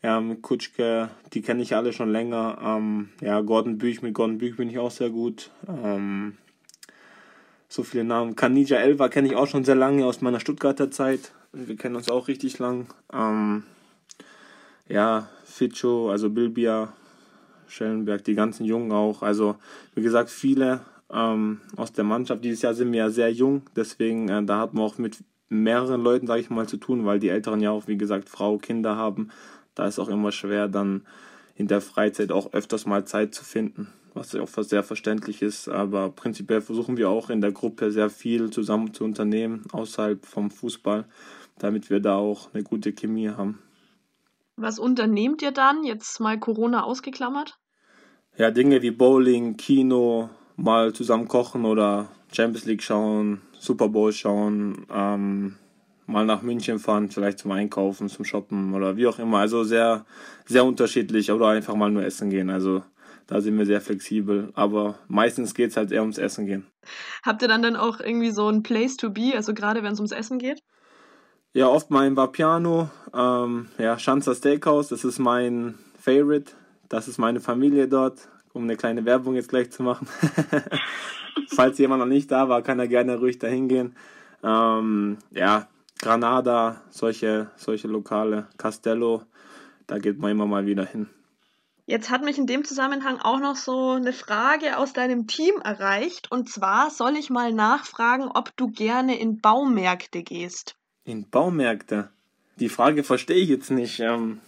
mit 0.03 0.41
Kutschke, 0.41 1.09
die 1.33 1.41
kenne 1.41 1.63
ich 1.63 1.75
alle 1.75 1.93
schon 1.93 2.11
länger. 2.11 2.57
Ähm, 2.61 3.09
ja, 3.21 3.39
Gordon 3.39 3.77
Büch, 3.77 4.01
mit 4.01 4.13
Gordon 4.13 4.37
Büch 4.37 4.57
bin 4.57 4.69
ich 4.69 4.77
auch 4.77 4.91
sehr 4.91 5.09
gut. 5.09 5.49
Ähm, 5.67 6.37
so 7.69 7.83
viele 7.83 8.03
Namen. 8.03 8.35
Kanija 8.35 8.77
Elva 8.77 9.07
kenne 9.07 9.29
ich 9.29 9.35
auch 9.35 9.47
schon 9.47 9.63
sehr 9.63 9.75
lange 9.75 10.05
aus 10.05 10.21
meiner 10.21 10.41
Stuttgarter 10.41 10.91
Zeit. 10.91 11.31
Wir 11.53 11.77
kennen 11.77 11.95
uns 11.95 12.09
auch 12.09 12.27
richtig 12.27 12.59
lang. 12.59 12.87
Ähm, 13.13 13.63
ja, 14.89 15.29
Fitscho, 15.45 16.09
also 16.09 16.29
Bilbia, 16.29 16.91
Schellenberg, 17.67 18.25
die 18.25 18.35
ganzen 18.35 18.65
Jungen 18.65 18.91
auch. 18.91 19.23
Also, 19.23 19.55
wie 19.95 20.01
gesagt, 20.01 20.29
viele 20.29 20.81
ähm, 21.13 21.61
aus 21.77 21.93
der 21.93 22.03
Mannschaft. 22.03 22.43
Dieses 22.43 22.61
Jahr 22.61 22.73
sind 22.73 22.91
wir 22.91 22.99
ja 22.99 23.09
sehr 23.09 23.31
jung, 23.31 23.61
deswegen 23.75 24.27
äh, 24.27 24.43
da 24.43 24.59
hat 24.59 24.73
man 24.73 24.83
auch 24.83 24.97
mit 24.97 25.23
mehreren 25.49 26.01
Leuten, 26.01 26.27
sage 26.27 26.41
ich 26.41 26.49
mal, 26.49 26.67
zu 26.67 26.77
tun, 26.77 27.05
weil 27.05 27.19
die 27.19 27.29
Älteren 27.29 27.61
ja 27.61 27.71
auch, 27.71 27.87
wie 27.87 27.97
gesagt, 27.97 28.29
Frau, 28.29 28.57
Kinder 28.57 28.97
haben 28.97 29.29
da 29.75 29.87
ist 29.87 29.99
auch 29.99 30.09
immer 30.09 30.31
schwer, 30.31 30.67
dann 30.67 31.05
in 31.55 31.67
der 31.67 31.81
Freizeit 31.81 32.31
auch 32.31 32.53
öfters 32.53 32.85
mal 32.85 33.05
Zeit 33.05 33.33
zu 33.33 33.43
finden, 33.43 33.87
was 34.13 34.35
auch 34.35 34.49
sehr 34.63 34.83
verständlich 34.83 35.41
ist. 35.41 35.67
Aber 35.69 36.09
prinzipiell 36.09 36.61
versuchen 36.61 36.97
wir 36.97 37.09
auch 37.09 37.29
in 37.29 37.41
der 37.41 37.51
Gruppe 37.51 37.91
sehr 37.91 38.09
viel 38.09 38.49
zusammen 38.49 38.93
zu 38.93 39.03
unternehmen, 39.03 39.63
außerhalb 39.71 40.25
vom 40.25 40.51
Fußball, 40.51 41.05
damit 41.59 41.89
wir 41.89 41.99
da 41.99 42.15
auch 42.15 42.53
eine 42.53 42.63
gute 42.63 42.93
Chemie 42.93 43.29
haben. 43.29 43.59
Was 44.55 44.77
unternehmt 44.77 45.41
ihr 45.41 45.51
dann, 45.51 45.83
jetzt 45.83 46.19
mal 46.19 46.39
Corona 46.39 46.83
ausgeklammert? 46.83 47.57
Ja, 48.37 48.51
Dinge 48.51 48.81
wie 48.81 48.91
Bowling, 48.91 49.57
Kino, 49.57 50.29
mal 50.55 50.93
zusammen 50.93 51.27
kochen 51.27 51.65
oder 51.65 52.09
Champions 52.31 52.65
League 52.65 52.83
schauen, 52.83 53.41
Super 53.59 53.89
Bowl 53.89 54.11
schauen, 54.11 54.85
ähm, 54.91 55.55
mal 56.05 56.25
nach 56.25 56.41
München 56.41 56.79
fahren, 56.79 57.09
vielleicht 57.09 57.39
zum 57.39 57.51
Einkaufen, 57.51 58.09
zum 58.09 58.25
Shoppen 58.25 58.73
oder 58.73 58.97
wie 58.97 59.07
auch 59.07 59.19
immer. 59.19 59.39
Also 59.39 59.63
sehr, 59.63 60.05
sehr 60.45 60.65
unterschiedlich 60.65 61.31
oder 61.31 61.47
einfach 61.47 61.75
mal 61.75 61.91
nur 61.91 62.03
essen 62.03 62.29
gehen. 62.29 62.49
Also 62.49 62.83
da 63.27 63.41
sind 63.41 63.57
wir 63.57 63.65
sehr 63.65 63.81
flexibel, 63.81 64.51
aber 64.53 64.95
meistens 65.07 65.53
geht 65.53 65.71
es 65.71 65.77
halt 65.77 65.91
eher 65.91 66.01
ums 66.01 66.17
Essen 66.17 66.45
gehen. 66.45 66.65
Habt 67.23 67.41
ihr 67.41 67.47
dann 67.47 67.61
dann 67.61 67.75
auch 67.75 67.99
irgendwie 67.99 68.31
so 68.31 68.49
ein 68.49 68.63
Place 68.63 68.97
to 68.97 69.09
be, 69.09 69.33
also 69.35 69.53
gerade 69.53 69.83
wenn 69.83 69.93
es 69.93 69.99
ums 69.99 70.11
Essen 70.11 70.39
geht? 70.39 70.61
Ja, 71.53 71.67
oft 71.67 71.91
mal 71.91 72.07
im 72.07 72.17
Vapiano, 72.17 72.89
ähm, 73.13 73.67
ja, 73.77 73.97
Schanzer 73.99 74.35
Steakhouse, 74.35 74.87
das 74.89 75.03
ist 75.03 75.19
mein 75.19 75.75
Favorite, 75.99 76.51
das 76.89 77.07
ist 77.07 77.19
meine 77.19 77.39
Familie 77.39 77.87
dort, 77.87 78.27
um 78.53 78.63
eine 78.63 78.75
kleine 78.75 79.05
Werbung 79.05 79.35
jetzt 79.35 79.49
gleich 79.49 79.71
zu 79.71 79.83
machen. 79.83 80.07
Falls 81.47 81.77
jemand 81.77 81.99
noch 81.99 82.07
nicht 82.07 82.31
da 82.31 82.49
war, 82.49 82.61
kann 82.61 82.79
er 82.79 82.87
gerne 82.87 83.17
ruhig 83.19 83.37
dahin 83.37 83.67
gehen. 83.67 83.95
Ähm, 84.43 85.17
ja, 85.31 85.67
Granada, 86.03 86.81
solche, 86.89 87.49
solche 87.55 87.87
Lokale, 87.87 88.49
Castello, 88.57 89.23
da 89.87 89.99
geht 89.99 90.19
man 90.19 90.31
immer 90.31 90.45
mal 90.45 90.65
wieder 90.65 90.85
hin. 90.85 91.07
Jetzt 91.85 92.09
hat 92.09 92.25
mich 92.25 92.37
in 92.37 92.45
dem 92.45 92.65
Zusammenhang 92.65 93.19
auch 93.19 93.39
noch 93.39 93.55
so 93.55 93.91
eine 93.91 94.11
Frage 94.11 94.77
aus 94.77 94.91
deinem 94.91 95.27
Team 95.27 95.55
erreicht. 95.63 96.29
Und 96.29 96.49
zwar 96.49 96.89
soll 96.89 97.15
ich 97.15 97.29
mal 97.29 97.53
nachfragen, 97.53 98.29
ob 98.33 98.55
du 98.57 98.67
gerne 98.67 99.17
in 99.17 99.39
Baumärkte 99.39 100.23
gehst. 100.23 100.75
In 101.05 101.29
Baumärkte? 101.29 102.09
Die 102.59 102.69
Frage 102.69 103.05
verstehe 103.05 103.37
ich 103.37 103.47
jetzt 103.47 103.71
nicht. 103.71 104.01
Ähm, 104.01 104.41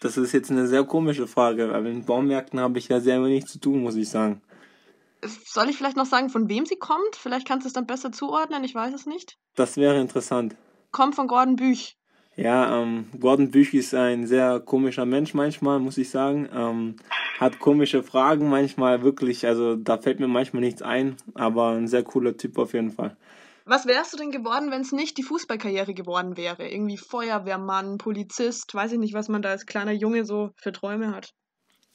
das 0.00 0.16
ist 0.16 0.32
jetzt 0.32 0.50
eine 0.50 0.66
sehr 0.66 0.82
komische 0.82 1.28
Frage, 1.28 1.70
weil 1.70 1.86
in 1.86 2.04
Baumärkten 2.04 2.58
habe 2.58 2.80
ich 2.80 2.88
ja 2.88 2.98
sehr 2.98 3.22
wenig 3.22 3.46
zu 3.46 3.60
tun, 3.60 3.80
muss 3.82 3.94
ich 3.94 4.08
sagen. 4.08 4.42
Soll 5.22 5.68
ich 5.68 5.76
vielleicht 5.76 5.96
noch 5.96 6.06
sagen, 6.06 6.30
von 6.30 6.48
wem 6.48 6.66
sie 6.66 6.76
kommt? 6.76 7.14
Vielleicht 7.14 7.46
kannst 7.46 7.64
du 7.64 7.68
es 7.68 7.74
dann 7.74 7.86
besser 7.86 8.10
zuordnen, 8.10 8.64
ich 8.64 8.74
weiß 8.74 8.92
es 8.92 9.06
nicht. 9.06 9.38
Das 9.54 9.76
wäre 9.76 10.00
interessant 10.00 10.56
kommt 10.90 11.14
von 11.14 11.26
Gordon 11.26 11.56
Büch. 11.56 11.96
Ja, 12.36 12.80
ähm, 12.80 13.06
Gordon 13.18 13.50
Büch 13.50 13.74
ist 13.74 13.94
ein 13.94 14.26
sehr 14.26 14.60
komischer 14.60 15.04
Mensch 15.04 15.34
manchmal, 15.34 15.78
muss 15.78 15.98
ich 15.98 16.10
sagen. 16.10 16.48
Ähm, 16.54 16.96
hat 17.38 17.58
komische 17.58 18.02
Fragen 18.02 18.48
manchmal, 18.48 19.02
wirklich. 19.02 19.46
Also 19.46 19.76
da 19.76 19.98
fällt 19.98 20.20
mir 20.20 20.28
manchmal 20.28 20.62
nichts 20.62 20.82
ein, 20.82 21.16
aber 21.34 21.72
ein 21.72 21.88
sehr 21.88 22.02
cooler 22.02 22.36
Typ 22.36 22.58
auf 22.58 22.72
jeden 22.72 22.90
Fall. 22.92 23.16
Was 23.66 23.86
wärst 23.86 24.12
du 24.12 24.16
denn 24.16 24.30
geworden, 24.30 24.70
wenn 24.70 24.80
es 24.80 24.92
nicht 24.92 25.18
die 25.18 25.22
Fußballkarriere 25.22 25.94
geworden 25.94 26.36
wäre? 26.36 26.68
Irgendwie 26.68 26.96
Feuerwehrmann, 26.96 27.98
Polizist, 27.98 28.74
weiß 28.74 28.92
ich 28.92 28.98
nicht, 28.98 29.14
was 29.14 29.28
man 29.28 29.42
da 29.42 29.50
als 29.50 29.66
kleiner 29.66 29.92
Junge 29.92 30.24
so 30.24 30.50
für 30.56 30.72
Träume 30.72 31.14
hat. 31.14 31.34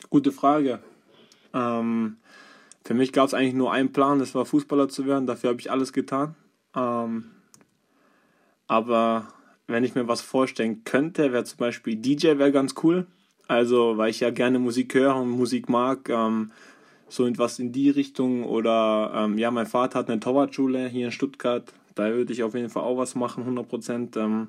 Gute 0.09 0.31
Frage. 0.31 0.79
Ähm, 1.53 2.17
für 2.83 2.93
mich 2.93 3.11
gab 3.13 3.27
es 3.27 3.33
eigentlich 3.33 3.55
nur 3.55 3.71
einen 3.71 3.91
Plan, 3.91 4.19
das 4.19 4.35
war 4.35 4.45
Fußballer 4.45 4.89
zu 4.89 5.05
werden. 5.05 5.25
Dafür 5.25 5.49
habe 5.49 5.59
ich 5.59 5.71
alles 5.71 5.91
getan. 5.91 6.35
Ähm, 6.75 7.31
aber 8.67 9.27
wenn 9.67 9.83
ich 9.83 9.95
mir 9.95 10.07
was 10.07 10.21
vorstellen 10.21 10.83
könnte, 10.83 11.31
wäre 11.31 11.43
zum 11.43 11.57
Beispiel 11.57 11.95
DJ 11.95 12.37
wäre 12.37 12.51
ganz 12.51 12.75
cool. 12.83 13.07
Also, 13.47 13.97
weil 13.97 14.09
ich 14.09 14.21
ja 14.21 14.31
gerne 14.31 14.59
Musik 14.59 14.93
höre 14.95 15.15
und 15.15 15.29
Musik 15.29 15.69
mag, 15.69 16.09
ähm, 16.09 16.51
so 17.07 17.27
etwas 17.27 17.59
in 17.59 17.71
die 17.71 17.89
Richtung. 17.89 18.43
Oder 18.43 19.11
ähm, 19.15 19.37
ja, 19.37 19.51
mein 19.51 19.67
Vater 19.67 19.99
hat 19.99 20.09
eine 20.09 20.19
Torwartschule 20.19 20.87
hier 20.87 21.07
in 21.07 21.11
Stuttgart. 21.11 21.71
Da 21.93 22.11
würde 22.11 22.33
ich 22.33 22.43
auf 22.43 22.55
jeden 22.55 22.69
Fall 22.69 22.83
auch 22.83 22.97
was 22.97 23.15
machen, 23.15 23.43
100 23.43 23.67
Prozent. 23.67 24.17
Ähm, 24.17 24.47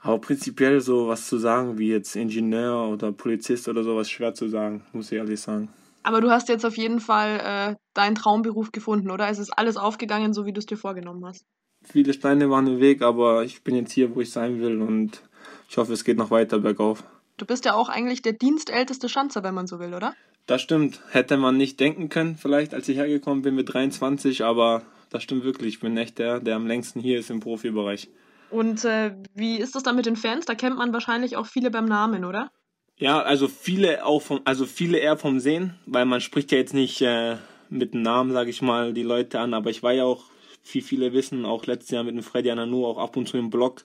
aber 0.00 0.18
prinzipiell 0.18 0.80
so 0.80 1.08
was 1.08 1.26
zu 1.26 1.38
sagen, 1.38 1.78
wie 1.78 1.88
jetzt 1.88 2.16
Ingenieur 2.16 2.88
oder 2.88 3.12
Polizist 3.12 3.68
oder 3.68 3.82
sowas, 3.82 4.10
schwer 4.10 4.34
zu 4.34 4.48
sagen, 4.48 4.82
muss 4.92 5.12
ich 5.12 5.18
ehrlich 5.18 5.40
sagen. 5.40 5.68
Aber 6.02 6.20
du 6.20 6.30
hast 6.30 6.50
jetzt 6.50 6.66
auf 6.66 6.76
jeden 6.76 7.00
Fall 7.00 7.40
äh, 7.40 7.76
deinen 7.94 8.14
Traumberuf 8.14 8.72
gefunden, 8.72 9.10
oder? 9.10 9.28
Es 9.28 9.38
ist 9.38 9.50
alles 9.50 9.78
aufgegangen, 9.78 10.34
so 10.34 10.44
wie 10.44 10.52
du 10.52 10.58
es 10.58 10.66
dir 10.66 10.76
vorgenommen 10.76 11.24
hast 11.24 11.46
viele 11.84 12.12
Steine 12.12 12.50
waren 12.50 12.66
im 12.66 12.80
Weg, 12.80 13.02
aber 13.02 13.44
ich 13.44 13.62
bin 13.62 13.74
jetzt 13.76 13.92
hier, 13.92 14.14
wo 14.14 14.20
ich 14.20 14.30
sein 14.30 14.60
will 14.60 14.80
und 14.80 15.22
ich 15.68 15.76
hoffe, 15.76 15.92
es 15.92 16.04
geht 16.04 16.16
noch 16.16 16.30
weiter 16.30 16.58
bergauf. 16.58 17.04
Du 17.36 17.46
bist 17.46 17.64
ja 17.64 17.74
auch 17.74 17.88
eigentlich 17.88 18.22
der 18.22 18.32
dienstälteste 18.32 19.08
Schanzer, 19.08 19.42
wenn 19.42 19.54
man 19.54 19.66
so 19.66 19.80
will, 19.80 19.94
oder? 19.94 20.14
Das 20.46 20.62
stimmt. 20.62 21.00
Hätte 21.10 21.36
man 21.36 21.56
nicht 21.56 21.80
denken 21.80 22.08
können, 22.08 22.36
vielleicht, 22.36 22.74
als 22.74 22.88
ich 22.88 22.98
hergekommen 22.98 23.42
bin 23.42 23.54
mit 23.54 23.72
23, 23.72 24.44
aber 24.44 24.82
das 25.10 25.22
stimmt 25.22 25.44
wirklich. 25.44 25.74
Ich 25.74 25.80
bin 25.80 25.96
echt 25.96 26.18
der, 26.18 26.40
der 26.40 26.56
am 26.56 26.66
längsten 26.66 27.00
hier 27.00 27.18
ist 27.18 27.30
im 27.30 27.40
Profibereich. 27.40 28.08
Und 28.50 28.84
äh, 28.84 29.14
wie 29.34 29.56
ist 29.58 29.74
das 29.74 29.82
dann 29.82 29.96
mit 29.96 30.06
den 30.06 30.16
Fans? 30.16 30.44
Da 30.44 30.54
kennt 30.54 30.76
man 30.76 30.92
wahrscheinlich 30.92 31.36
auch 31.36 31.46
viele 31.46 31.70
beim 31.70 31.86
Namen, 31.86 32.24
oder? 32.24 32.50
Ja, 32.96 33.20
also 33.20 33.48
viele 33.48 34.04
auch 34.04 34.22
vom, 34.22 34.40
also 34.44 34.66
viele 34.66 34.98
eher 34.98 35.16
vom 35.16 35.40
Sehen, 35.40 35.74
weil 35.86 36.04
man 36.04 36.20
spricht 36.20 36.52
ja 36.52 36.58
jetzt 36.58 36.74
nicht 36.74 37.00
äh, 37.00 37.36
mit 37.68 37.94
dem 37.94 38.02
Namen, 38.02 38.32
sage 38.32 38.50
ich 38.50 38.62
mal, 38.62 38.92
die 38.92 39.02
Leute 39.02 39.40
an, 39.40 39.54
aber 39.54 39.70
ich 39.70 39.82
war 39.82 39.92
ja 39.92 40.04
auch 40.04 40.26
wie 40.72 40.80
viele 40.80 41.12
wissen, 41.12 41.44
auch 41.44 41.66
letztes 41.66 41.90
Jahr 41.90 42.04
mit 42.04 42.14
dem 42.14 42.22
Freddy 42.22 42.50
Ananu 42.50 42.86
auch 42.86 42.98
ab 42.98 43.16
und 43.16 43.28
zu 43.28 43.36
im 43.36 43.50
Block 43.50 43.84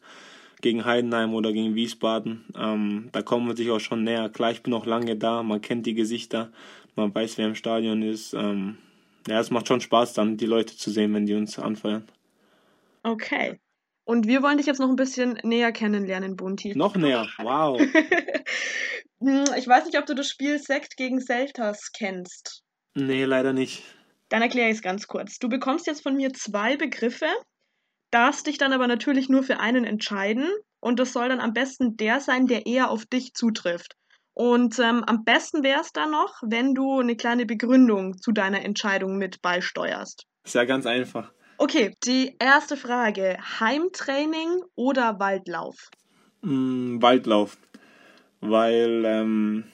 gegen 0.61 0.85
Heidenheim 0.85 1.33
oder 1.33 1.53
gegen 1.53 1.75
Wiesbaden. 1.75 2.45
Ähm, 2.57 3.09
da 3.11 3.21
kommen 3.21 3.47
wir 3.47 3.55
sich 3.55 3.71
auch 3.71 3.79
schon 3.79 4.03
näher. 4.03 4.29
Klar, 4.29 4.51
ich 4.51 4.63
bin 4.63 4.73
auch 4.73 4.85
lange 4.85 5.15
da, 5.15 5.43
man 5.43 5.61
kennt 5.61 5.85
die 5.85 5.93
Gesichter, 5.93 6.51
man 6.95 7.13
weiß, 7.13 7.37
wer 7.37 7.47
im 7.47 7.55
Stadion 7.55 8.01
ist. 8.01 8.33
Ähm, 8.33 8.77
ja, 9.27 9.39
es 9.39 9.51
macht 9.51 9.67
schon 9.67 9.81
Spaß 9.81 10.13
dann, 10.13 10.37
die 10.37 10.45
Leute 10.45 10.75
zu 10.75 10.91
sehen, 10.91 11.13
wenn 11.13 11.25
die 11.25 11.35
uns 11.35 11.59
anfeuern. 11.59 12.07
Okay. 13.03 13.59
Und 14.03 14.27
wir 14.27 14.41
wollen 14.41 14.57
dich 14.57 14.65
jetzt 14.65 14.79
noch 14.79 14.89
ein 14.89 14.95
bisschen 14.95 15.39
näher 15.43 15.71
kennenlernen, 15.71 16.35
Bunti. 16.35 16.75
Noch 16.75 16.95
näher, 16.95 17.27
wow. 17.37 17.79
Ich 19.21 19.67
weiß 19.67 19.85
nicht, 19.85 19.97
ob 19.97 20.05
du 20.05 20.15
das 20.15 20.29
Spiel 20.29 20.59
Sekt 20.59 20.95
gegen 20.95 21.19
Selters 21.19 21.91
kennst. 21.91 22.63
Nee, 22.95 23.25
leider 23.25 23.51
nicht. 23.51 23.83
Dann 24.29 24.41
erkläre 24.41 24.69
ich 24.69 24.77
es 24.77 24.81
ganz 24.81 25.07
kurz. 25.07 25.39
Du 25.39 25.49
bekommst 25.49 25.87
jetzt 25.87 26.03
von 26.03 26.15
mir 26.15 26.33
zwei 26.33 26.77
Begriffe, 26.77 27.27
darfst 28.11 28.47
dich 28.47 28.57
dann 28.57 28.73
aber 28.73 28.87
natürlich 28.87 29.29
nur 29.29 29.43
für 29.43 29.59
einen 29.59 29.85
entscheiden 29.85 30.47
und 30.79 30.99
das 30.99 31.13
soll 31.13 31.29
dann 31.29 31.39
am 31.39 31.53
besten 31.53 31.97
der 31.97 32.19
sein, 32.19 32.47
der 32.47 32.65
eher 32.65 32.89
auf 32.89 33.05
dich 33.05 33.33
zutrifft. 33.33 33.95
Und 34.33 34.79
ähm, 34.79 35.03
am 35.03 35.25
besten 35.25 35.63
wäre 35.63 35.81
es 35.81 35.91
dann 35.91 36.11
noch, 36.11 36.41
wenn 36.45 36.73
du 36.73 36.99
eine 36.99 37.17
kleine 37.17 37.45
Begründung 37.45 38.17
zu 38.19 38.31
deiner 38.31 38.63
Entscheidung 38.63 39.17
mit 39.17 39.41
beisteuerst. 39.41 40.23
Ist 40.45 40.55
ja 40.55 40.63
ganz 40.63 40.85
einfach. 40.85 41.33
Okay, 41.57 41.93
die 42.05 42.37
erste 42.39 42.77
Frage. 42.77 43.37
Heimtraining 43.59 44.61
oder 44.75 45.19
Waldlauf? 45.19 45.75
Mm, 46.41 47.01
Waldlauf. 47.01 47.57
Weil 48.39 49.03
ähm, 49.05 49.65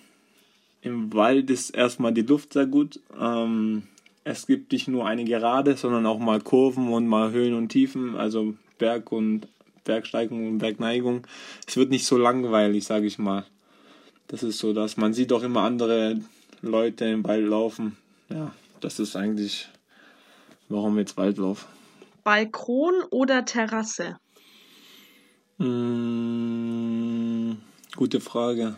im 0.82 1.14
Wald 1.14 1.52
ist 1.52 1.70
erstmal 1.70 2.14
die 2.14 2.24
Luft 2.24 2.54
sehr 2.54 2.66
gut. 2.66 3.00
Ähm, 3.16 3.84
es 4.26 4.48
gibt 4.48 4.74
nicht 4.74 4.88
nur 4.88 5.08
eine 5.08 5.24
Gerade, 5.24 5.78
sondern 5.78 6.06
auch 6.08 6.20
mal 6.20 6.42
Kurven 6.42 6.92
und 6.92 7.08
mal 7.08 7.32
Höhen 7.32 7.54
und 7.54 7.70
Tiefen, 7.70 8.18
also 8.18 8.56
Berg 8.80 9.12
und 9.12 9.48
Bergsteigung 9.84 10.48
und 10.48 10.58
Bergneigung. 10.58 11.26
Es 11.68 11.78
wird 11.78 11.92
nicht 11.92 12.06
so 12.06 12.18
langweilig, 12.18 12.86
sage 12.86 13.06
ich 13.06 13.20
mal. 13.20 13.46
Das 14.28 14.42
ist 14.42 14.58
so, 14.58 14.74
dass 14.74 14.98
man 14.98 15.14
sieht 15.14 15.32
auch 15.32 15.44
immer 15.44 15.62
andere 15.62 16.20
Leute 16.62 17.06
im 17.06 17.24
Wald 17.24 17.48
laufen. 17.48 17.96
Ja, 18.30 18.52
das 18.82 19.00
ist 19.00 19.16
eigentlich, 19.16 19.70
warum 20.70 20.98
jetzt 20.98 21.18
Waldlauf. 21.18 21.68
Balkon 22.24 22.96
oder 23.12 23.46
Terrasse? 23.46 24.18
Mmh, 25.60 27.58
gute 27.96 28.20
Frage. 28.20 28.76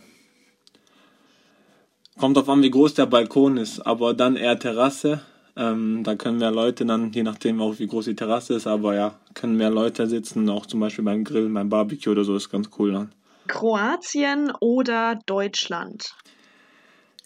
Kommt 2.19 2.35
drauf 2.35 2.49
an, 2.49 2.61
wie 2.63 2.71
groß 2.71 2.95
der 2.95 3.05
Balkon 3.05 3.55
ist, 3.55 3.79
aber 3.79 4.13
dann 4.13 4.35
eher 4.35 4.59
Terrasse. 4.59 5.21
Ähm, 5.57 6.03
da 6.03 6.15
können 6.15 6.37
mehr 6.37 6.51
Leute 6.51 6.85
dann, 6.85 7.11
je 7.11 7.23
nachdem 7.23 7.59
auch 7.61 7.79
wie 7.79 7.87
groß 7.87 8.05
die 8.05 8.15
Terrasse 8.15 8.53
ist, 8.53 8.67
aber 8.67 8.93
ja, 8.93 9.15
können 9.33 9.57
mehr 9.57 9.71
Leute 9.71 10.05
sitzen, 10.05 10.47
auch 10.49 10.67
zum 10.67 10.79
Beispiel 10.79 11.03
beim 11.03 11.23
Grillen, 11.23 11.51
beim 11.51 11.67
Barbecue 11.67 12.11
oder 12.11 12.23
so, 12.23 12.35
ist 12.35 12.51
ganz 12.51 12.69
cool 12.77 12.91
dann. 12.91 13.11
Kroatien 13.47 14.51
oder 14.59 15.19
Deutschland? 15.25 16.15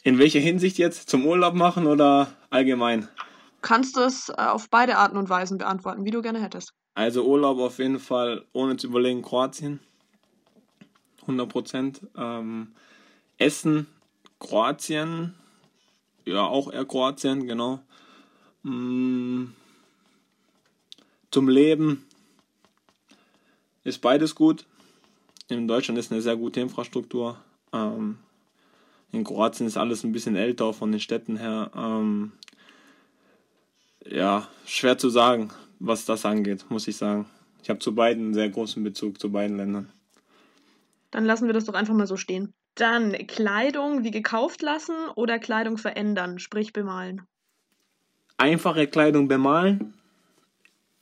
In 0.04 0.18
welcher 0.18 0.40
Hinsicht 0.40 0.78
jetzt? 0.78 1.10
Zum 1.10 1.26
Urlaub 1.26 1.56
machen 1.56 1.88
oder 1.88 2.32
allgemein? 2.50 3.10
Kannst 3.62 3.98
du 3.98 4.02
es 4.02 4.30
äh, 4.30 4.42
auf 4.42 4.70
beide 4.70 4.98
Arten 4.98 5.18
und 5.18 5.30
Weisen 5.30 5.58
beantworten, 5.58 6.06
wie 6.06 6.12
du 6.12 6.22
gerne 6.22 6.42
hättest. 6.42 6.72
Also 6.94 7.26
Urlaub 7.26 7.60
auf 7.60 7.80
jeden 7.80 8.00
Fall, 8.00 8.46
ohne 8.54 8.78
zu 8.78 8.88
überlegen, 8.88 9.22
Kroatien. 9.22 9.82
100 11.22 11.50
Prozent. 11.50 12.02
Ähm, 12.18 12.70
Essen, 13.38 13.88
Kroatien. 14.40 15.36
Ja, 16.26 16.46
auch 16.46 16.72
eher 16.72 16.86
Kroatien, 16.86 17.46
genau. 17.46 17.82
Mm, 18.64 19.46
zum 21.32 21.50
Leben 21.50 22.06
ist 23.84 24.00
beides 24.02 24.36
gut. 24.36 24.66
In 25.50 25.68
Deutschland 25.68 25.98
ist 25.98 26.12
eine 26.12 26.22
sehr 26.22 26.36
gute 26.36 26.62
Infrastruktur. 26.62 27.38
Ähm, 27.74 28.18
in 29.12 29.24
Kroatien 29.24 29.68
ist 29.68 29.78
alles 29.78 30.04
ein 30.04 30.12
bisschen 30.12 30.36
älter 30.36 30.74
von 30.74 30.92
den 30.92 31.02
Städten 31.02 31.38
her. 31.38 31.72
Ähm, 31.76 32.32
ja, 34.06 34.48
schwer 34.66 34.98
zu 34.98 35.10
sagen, 35.10 35.52
was 35.80 36.06
das 36.06 36.26
angeht, 36.26 36.66
muss 36.70 36.88
ich 36.88 36.98
sagen. 36.98 37.26
Ich 37.64 37.70
habe 37.70 37.80
zu 37.80 37.94
beiden 37.94 38.26
einen 38.26 38.34
sehr 38.34 38.50
großen 38.50 38.84
Bezug, 38.84 39.20
zu 39.20 39.32
beiden 39.32 39.58
Ländern. 39.58 39.92
Dann 41.12 41.26
lassen 41.26 41.48
wir 41.48 41.54
das 41.54 41.66
doch 41.66 41.74
einfach 41.74 41.94
mal 41.94 42.08
so 42.08 42.18
stehen. 42.18 42.54
Dann 42.76 43.12
Kleidung 43.28 44.04
wie 44.04 44.12
gekauft 44.12 44.62
lassen 44.62 44.96
oder 45.16 45.40
Kleidung 45.40 45.78
verändern, 45.78 46.40
sprich 46.40 46.72
bemalen. 46.72 47.22
Einfache 48.42 48.88
Kleidung 48.88 49.28
bemalen, 49.28 49.94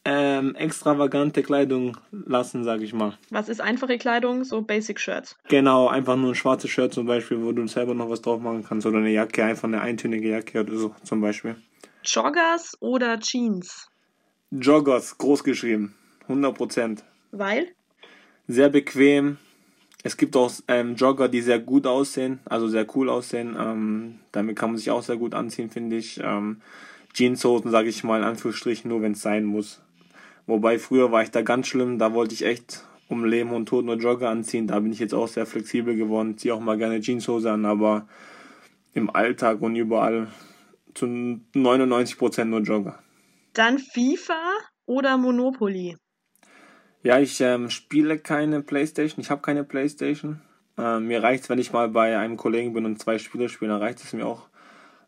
ähm, 0.04 0.56
extravagante 0.56 1.42
Kleidung 1.42 1.96
lassen, 2.12 2.66
sage 2.66 2.84
ich 2.84 2.94
mal. 2.94 3.18
Was 3.30 3.48
ist 3.48 3.62
einfache 3.62 3.98
Kleidung? 3.98 4.44
So 4.44 4.62
Basic 4.62 5.00
Shirts. 5.00 5.38
Genau, 5.48 5.88
einfach 5.88 6.18
nur 6.18 6.32
ein 6.32 6.36
schwarzes 6.36 6.70
Shirt 6.70 6.94
zum 6.94 7.06
Beispiel, 7.06 7.42
wo 7.42 7.54
du 7.54 7.66
selber 7.68 7.94
noch 7.94 8.10
was 8.10 8.22
drauf 8.22 8.42
machen 8.42 8.66
kannst. 8.68 8.86
Oder 8.86 8.98
eine 8.98 9.12
Jacke, 9.12 9.46
einfach 9.46 9.70
eine 9.70 9.80
eintönige 9.80 10.30
Jacke 10.30 10.60
oder 10.60 10.76
so 10.76 10.96
zum 11.04 11.22
Beispiel. 11.22 11.56
Joggers 12.04 12.76
oder 12.82 13.18
Jeans? 13.22 13.88
Joggers, 14.52 15.18
groß 15.18 15.42
geschrieben. 15.44 15.96
100%. 16.28 17.04
Weil? 17.32 17.70
Sehr 18.50 18.68
bequem. 18.68 19.38
Es 20.04 20.18
gibt 20.18 20.36
auch 20.36 20.52
ähm, 20.68 20.96
Jogger, 20.96 21.30
die 21.30 21.42
sehr 21.42 21.60
gut 21.60 21.88
aussehen, 21.88 22.40
also 22.46 22.68
sehr 22.68 22.86
cool 22.96 23.10
aussehen. 23.10 23.56
Ähm, 23.58 24.20
damit 24.34 24.58
kann 24.58 24.72
man 24.72 24.78
sich 24.78 24.92
auch 24.92 25.04
sehr 25.04 25.18
gut 25.18 25.34
anziehen, 25.34 25.70
finde 25.70 25.96
ich. 25.96 26.20
Ähm, 26.22 26.62
Jeanshosen, 27.14 27.72
sage 27.72 27.90
ich 27.90 28.04
mal 28.04 28.20
in 28.20 28.26
Anführungsstrichen, 28.26 28.90
nur 28.90 29.02
wenn 29.02 29.14
es 29.14 29.22
sein 29.22 29.46
muss. 29.46 29.82
Wobei 30.48 30.80
früher 30.80 31.12
war 31.12 31.22
ich 31.22 31.32
da 31.32 31.42
ganz 31.42 31.68
schlimm, 31.68 32.00
da 32.00 32.14
wollte 32.14 32.34
ich 32.34 32.46
echt 32.46 32.84
um 33.08 33.26
Leben 33.26 33.52
und 33.52 33.68
Tod 33.68 33.86
nur 33.86 33.96
Jogger 33.96 34.30
anziehen. 34.30 34.68
Da 34.68 34.80
bin 34.80 34.92
ich 34.92 35.00
jetzt 35.00 35.14
auch 35.14 35.28
sehr 35.28 35.46
flexibel 35.46 35.96
geworden, 35.96 36.38
ziehe 36.38 36.54
auch 36.54 36.60
mal 36.60 36.78
gerne 36.78 37.02
Jeanshose 37.02 37.52
an, 37.52 37.66
aber 37.66 38.08
im 38.94 39.10
Alltag 39.10 39.62
und 39.62 39.76
überall 39.76 40.28
zu 40.94 41.06
99% 41.06 42.46
nur 42.46 42.62
Jogger. 42.62 43.00
Dann 43.54 43.80
FIFA 43.80 44.40
oder 44.86 45.18
Monopoly? 45.18 45.98
Ja, 47.02 47.20
ich 47.20 47.40
ähm, 47.42 47.70
spiele 47.70 48.20
keine 48.20 48.62
Playstation, 48.62 49.22
ich 49.22 49.30
habe 49.30 49.42
keine 49.42 49.64
Playstation. 49.64 50.42
Ähm, 50.78 51.08
mir 51.08 51.24
reicht 51.24 51.44
es, 51.44 51.50
wenn 51.50 51.60
ich 51.60 51.72
mal 51.72 51.90
bei 51.90 52.18
einem 52.18 52.38
Kollegen 52.38 52.74
bin 52.74 52.86
und 52.86 53.00
zwei 53.00 53.18
Spiele 53.18 53.50
spiele, 53.50 53.72
dann 53.72 53.82
reicht 53.82 54.04
es 54.04 54.14
mir 54.14 54.26
auch. 54.26 54.49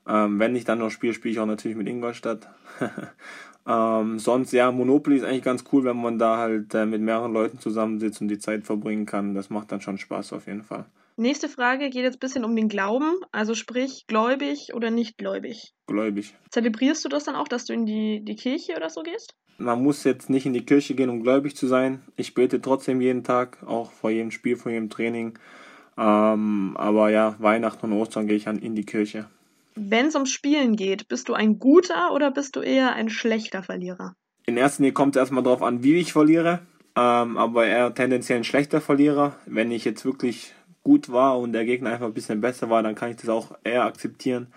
Ähm, 0.07 0.39
wenn 0.39 0.55
ich 0.55 0.65
dann 0.65 0.79
noch 0.79 0.89
spiele, 0.89 1.13
spiele 1.13 1.33
ich 1.33 1.39
auch 1.39 1.45
natürlich 1.45 1.77
mit 1.77 1.87
Ingolstadt. 1.87 2.49
ähm, 3.67 4.19
sonst, 4.19 4.51
ja, 4.51 4.71
Monopoly 4.71 5.17
ist 5.17 5.23
eigentlich 5.23 5.43
ganz 5.43 5.63
cool, 5.71 5.83
wenn 5.83 5.97
man 5.97 6.17
da 6.17 6.37
halt 6.37 6.73
äh, 6.73 6.85
mit 6.85 7.01
mehreren 7.01 7.33
Leuten 7.33 7.59
zusammensitzt 7.59 8.21
und 8.21 8.27
die 8.27 8.39
Zeit 8.39 8.65
verbringen 8.65 9.05
kann. 9.05 9.35
Das 9.35 9.49
macht 9.49 9.71
dann 9.71 9.81
schon 9.81 9.97
Spaß 9.97 10.33
auf 10.33 10.47
jeden 10.47 10.63
Fall. 10.63 10.85
Nächste 11.17 11.49
Frage 11.49 11.89
geht 11.89 12.03
jetzt 12.03 12.15
ein 12.15 12.19
bisschen 12.19 12.45
um 12.45 12.55
den 12.55 12.69
Glauben, 12.69 13.13
also 13.31 13.53
sprich 13.53 14.05
gläubig 14.07 14.73
oder 14.73 14.89
nicht 14.89 15.17
gläubig. 15.17 15.73
Gläubig. 15.85 16.33
Zelebrierst 16.49 17.05
du 17.05 17.09
das 17.09 17.25
dann 17.25 17.35
auch, 17.35 17.47
dass 17.47 17.65
du 17.65 17.73
in 17.73 17.85
die, 17.85 18.23
die 18.23 18.35
Kirche 18.35 18.75
oder 18.75 18.89
so 18.89 19.03
gehst? 19.03 19.35
Man 19.57 19.83
muss 19.83 20.03
jetzt 20.03 20.31
nicht 20.31 20.47
in 20.47 20.53
die 20.53 20.65
Kirche 20.65 20.95
gehen, 20.95 21.09
um 21.09 21.21
gläubig 21.21 21.55
zu 21.55 21.67
sein. 21.67 22.01
Ich 22.15 22.33
bete 22.33 22.61
trotzdem 22.61 23.01
jeden 23.01 23.23
Tag, 23.23 23.61
auch 23.67 23.91
vor 23.91 24.09
jedem 24.09 24.31
Spiel, 24.31 24.55
vor 24.55 24.71
jedem 24.71 24.89
Training. 24.89 25.37
Ähm, 25.97 26.75
aber 26.75 27.11
ja, 27.11 27.35
Weihnachten 27.37 27.85
und 27.85 27.93
Ostern 27.93 28.25
gehe 28.25 28.37
ich 28.37 28.47
an 28.47 28.57
in 28.57 28.73
die 28.73 28.85
Kirche. 28.85 29.27
Wenn 29.75 30.07
es 30.07 30.15
ums 30.15 30.31
Spielen 30.31 30.75
geht, 30.75 31.07
bist 31.07 31.29
du 31.29 31.33
ein 31.33 31.59
guter 31.59 32.13
oder 32.13 32.31
bist 32.31 32.55
du 32.55 32.61
eher 32.61 32.93
ein 32.93 33.09
schlechter 33.09 33.63
Verlierer? 33.63 34.15
In 34.45 34.57
erster 34.57 34.81
Linie 34.81 34.93
kommt 34.93 35.15
es 35.15 35.19
erstmal 35.19 35.43
darauf 35.43 35.61
an, 35.61 35.83
wie 35.83 35.95
ich 35.95 36.13
verliere. 36.13 36.59
Ähm, 36.95 37.37
aber 37.37 37.65
eher 37.65 37.93
tendenziell 37.93 38.39
ein 38.39 38.43
schlechter 38.43 38.81
Verlierer. 38.81 39.35
Wenn 39.45 39.71
ich 39.71 39.85
jetzt 39.85 40.03
wirklich 40.03 40.53
gut 40.83 41.11
war 41.11 41.39
und 41.39 41.53
der 41.53 41.65
Gegner 41.65 41.91
einfach 41.91 42.07
ein 42.07 42.13
bisschen 42.13 42.41
besser 42.41 42.69
war, 42.69 42.83
dann 42.83 42.95
kann 42.95 43.11
ich 43.11 43.17
das 43.17 43.29
auch 43.29 43.55
eher 43.63 43.85
akzeptieren. 43.85 44.47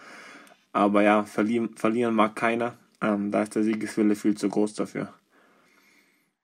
Aber 0.72 1.02
ja, 1.02 1.24
verlieren, 1.24 1.76
verlieren 1.76 2.14
mag 2.14 2.34
keiner. 2.34 2.74
Ähm, 3.00 3.30
da 3.30 3.42
ist 3.42 3.54
der 3.54 3.62
Siegeswille 3.62 4.16
viel 4.16 4.36
zu 4.36 4.48
groß 4.48 4.74
dafür. 4.74 5.12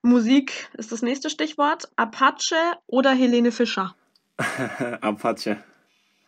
Musik 0.01 0.69
ist 0.77 0.91
das 0.91 1.01
nächste 1.01 1.29
Stichwort. 1.29 1.91
Apache 1.95 2.55
oder 2.87 3.11
Helene 3.11 3.51
Fischer? 3.51 3.95
Apache. 5.01 5.57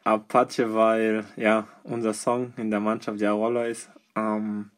Apache, 0.03 0.73
weil 0.73 1.25
ja 1.35 1.67
unser 1.83 2.13
Song 2.13 2.53
in 2.57 2.71
der 2.71 2.79
Mannschaft 2.79 3.21
ja 3.21 3.31
Roller 3.31 3.67
ist. 3.67 3.89
Ähm, 4.15 4.71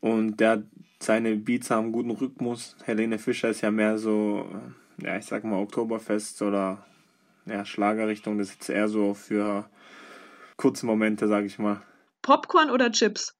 und 0.00 0.38
der 0.38 0.62
seine 1.00 1.36
Beats 1.36 1.70
haben 1.70 1.92
guten 1.92 2.10
Rhythmus. 2.10 2.76
Helene 2.84 3.18
Fischer 3.18 3.50
ist 3.50 3.60
ja 3.60 3.70
mehr 3.70 3.98
so, 3.98 4.48
ja, 4.98 5.16
ich 5.16 5.26
sag 5.26 5.44
mal 5.44 5.60
Oktoberfest 5.60 6.42
oder 6.42 6.84
ja, 7.44 7.64
Schlagerrichtung. 7.64 8.38
Das 8.38 8.50
ist 8.50 8.68
eher 8.68 8.88
so 8.88 9.14
für 9.14 9.68
kurze 10.56 10.86
Momente, 10.86 11.28
sag 11.28 11.44
ich 11.44 11.58
mal. 11.58 11.82
Popcorn 12.22 12.70
oder 12.70 12.90
Chips? 12.90 13.34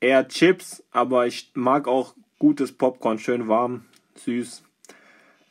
Eher 0.00 0.26
Chips, 0.28 0.82
aber 0.90 1.26
ich 1.26 1.52
mag 1.54 1.86
auch 1.86 2.14
gutes 2.38 2.76
Popcorn, 2.76 3.18
schön 3.18 3.48
warm, 3.48 3.84
süß. 4.16 4.62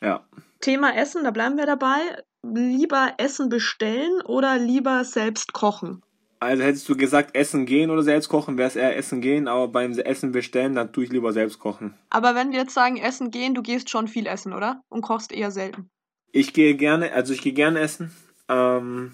Ja. 0.00 0.24
Thema 0.60 0.94
Essen, 0.96 1.24
da 1.24 1.30
bleiben 1.30 1.56
wir 1.56 1.66
dabei. 1.66 2.22
Lieber 2.42 3.14
Essen 3.18 3.48
bestellen 3.48 4.22
oder 4.24 4.58
lieber 4.58 5.04
selbst 5.04 5.52
kochen? 5.52 6.02
Also 6.40 6.62
hättest 6.62 6.88
du 6.88 6.96
gesagt 6.96 7.36
Essen 7.36 7.66
gehen 7.66 7.90
oder 7.90 8.02
selbst 8.02 8.30
kochen, 8.30 8.56
wäre 8.56 8.68
es 8.68 8.76
eher 8.76 8.96
Essen 8.96 9.20
gehen, 9.20 9.46
aber 9.46 9.68
beim 9.68 9.92
Essen 9.92 10.32
bestellen, 10.32 10.74
dann 10.74 10.90
tue 10.90 11.04
ich 11.04 11.10
lieber 11.10 11.34
selbst 11.34 11.58
kochen. 11.58 11.94
Aber 12.08 12.34
wenn 12.34 12.50
wir 12.50 12.60
jetzt 12.60 12.72
sagen 12.72 12.96
Essen 12.96 13.30
gehen, 13.30 13.54
du 13.54 13.60
gehst 13.60 13.90
schon 13.90 14.08
viel 14.08 14.26
essen, 14.26 14.54
oder? 14.54 14.82
Und 14.88 15.02
kochst 15.02 15.32
eher 15.32 15.50
selten. 15.50 15.90
Ich 16.32 16.54
gehe 16.54 16.76
gerne, 16.76 17.12
also 17.12 17.34
ich 17.34 17.42
gehe 17.42 17.52
gerne 17.52 17.80
essen, 17.80 18.10
ähm, 18.48 19.12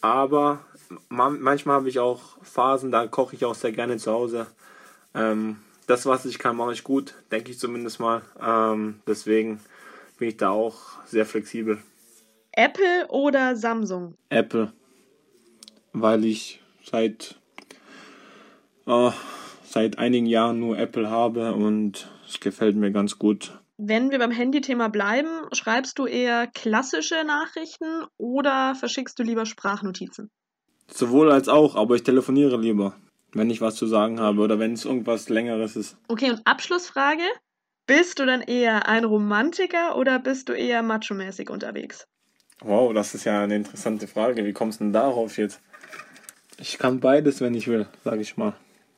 aber 0.00 0.64
ma 1.08 1.30
manchmal 1.30 1.76
habe 1.76 1.88
ich 1.88 2.00
auch 2.00 2.20
Phasen, 2.42 2.90
da 2.90 3.06
koche 3.06 3.36
ich 3.36 3.44
auch 3.44 3.54
sehr 3.54 3.72
gerne 3.72 3.98
zu 3.98 4.10
Hause. 4.10 4.48
Ähm, 5.14 5.58
das, 5.86 6.06
was 6.06 6.24
ich 6.24 6.40
kann, 6.40 6.56
mache 6.56 6.72
ich 6.72 6.82
gut, 6.82 7.14
denke 7.30 7.52
ich 7.52 7.58
zumindest 7.60 8.00
mal. 8.00 8.22
Ähm, 8.40 9.00
deswegen 9.06 9.60
bin 10.18 10.30
ich 10.30 10.36
da 10.38 10.50
auch 10.50 10.76
sehr 11.06 11.24
flexibel. 11.24 11.78
Apple 12.58 13.06
oder 13.10 13.54
Samsung? 13.54 14.16
Apple, 14.30 14.72
weil 15.92 16.24
ich 16.24 16.60
seit, 16.82 17.36
äh, 18.84 19.10
seit 19.62 19.98
einigen 19.98 20.26
Jahren 20.26 20.58
nur 20.58 20.76
Apple 20.76 21.08
habe 21.08 21.54
und 21.54 22.10
es 22.26 22.40
gefällt 22.40 22.74
mir 22.74 22.90
ganz 22.90 23.16
gut. 23.16 23.56
Wenn 23.76 24.10
wir 24.10 24.18
beim 24.18 24.32
Handy-Thema 24.32 24.88
bleiben, 24.88 25.28
schreibst 25.52 26.00
du 26.00 26.06
eher 26.06 26.48
klassische 26.48 27.22
Nachrichten 27.24 28.06
oder 28.16 28.74
verschickst 28.74 29.16
du 29.20 29.22
lieber 29.22 29.46
Sprachnotizen? 29.46 30.28
Sowohl 30.88 31.30
als 31.30 31.48
auch, 31.48 31.76
aber 31.76 31.94
ich 31.94 32.02
telefoniere 32.02 32.60
lieber, 32.60 32.96
wenn 33.34 33.50
ich 33.50 33.60
was 33.60 33.76
zu 33.76 33.86
sagen 33.86 34.18
habe 34.18 34.40
oder 34.40 34.58
wenn 34.58 34.72
es 34.72 34.84
irgendwas 34.84 35.28
Längeres 35.28 35.76
ist. 35.76 35.96
Okay, 36.08 36.32
und 36.32 36.44
Abschlussfrage. 36.44 37.22
Bist 37.86 38.18
du 38.18 38.26
dann 38.26 38.42
eher 38.42 38.88
ein 38.88 39.04
Romantiker 39.04 39.96
oder 39.96 40.18
bist 40.18 40.48
du 40.48 40.54
eher 40.54 40.82
macho-mäßig 40.82 41.50
unterwegs? 41.50 42.04
Wow, 42.60 42.92
das 42.92 43.14
ist 43.14 43.24
ja 43.24 43.42
eine 43.42 43.56
interessante 43.56 44.08
Frage. 44.08 44.44
Wie 44.44 44.52
kommst 44.52 44.80
du 44.80 44.84
denn 44.84 44.92
darauf 44.92 45.38
jetzt? 45.38 45.60
Ich 46.58 46.78
kann 46.78 47.00
beides, 47.00 47.40
wenn 47.40 47.54
ich 47.54 47.68
will, 47.68 47.86
sage 48.04 48.20
ich 48.20 48.36
mal. 48.36 48.54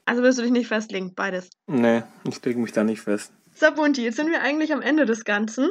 Also 0.07 0.23
wirst 0.23 0.39
du 0.39 0.43
dich 0.43 0.51
nicht 0.51 0.69
festlegen, 0.69 1.15
beides? 1.15 1.51
Nee, 1.67 2.03
ich 2.29 2.43
lege 2.45 2.59
mich 2.59 2.73
da 2.73 2.85
nicht 2.85 3.03
fest. 3.03 3.33
Sabunti, 3.53 4.03
jetzt 4.03 4.17
sind 4.17 4.31
wir 4.31 4.41
eigentlich 4.41 4.73
am 4.73 4.81
Ende 4.81 5.05
des 5.05 5.25
Ganzen. 5.25 5.71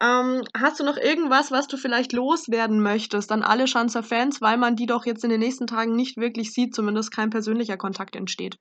Ähm, 0.00 0.42
hast 0.56 0.78
du 0.78 0.84
noch 0.84 0.96
irgendwas, 0.96 1.50
was 1.50 1.66
du 1.66 1.76
vielleicht 1.76 2.12
loswerden 2.12 2.80
möchtest 2.80 3.32
an 3.32 3.42
alle 3.42 3.66
Schanzer 3.66 4.02
Fans, 4.02 4.40
weil 4.40 4.56
man 4.56 4.76
die 4.76 4.86
doch 4.86 5.06
jetzt 5.06 5.24
in 5.24 5.30
den 5.30 5.40
nächsten 5.40 5.66
Tagen 5.66 5.96
nicht 5.96 6.16
wirklich 6.16 6.52
sieht, 6.52 6.74
zumindest 6.74 7.12
kein 7.14 7.30
persönlicher 7.30 7.76
Kontakt 7.76 8.14
entsteht? 8.14 8.56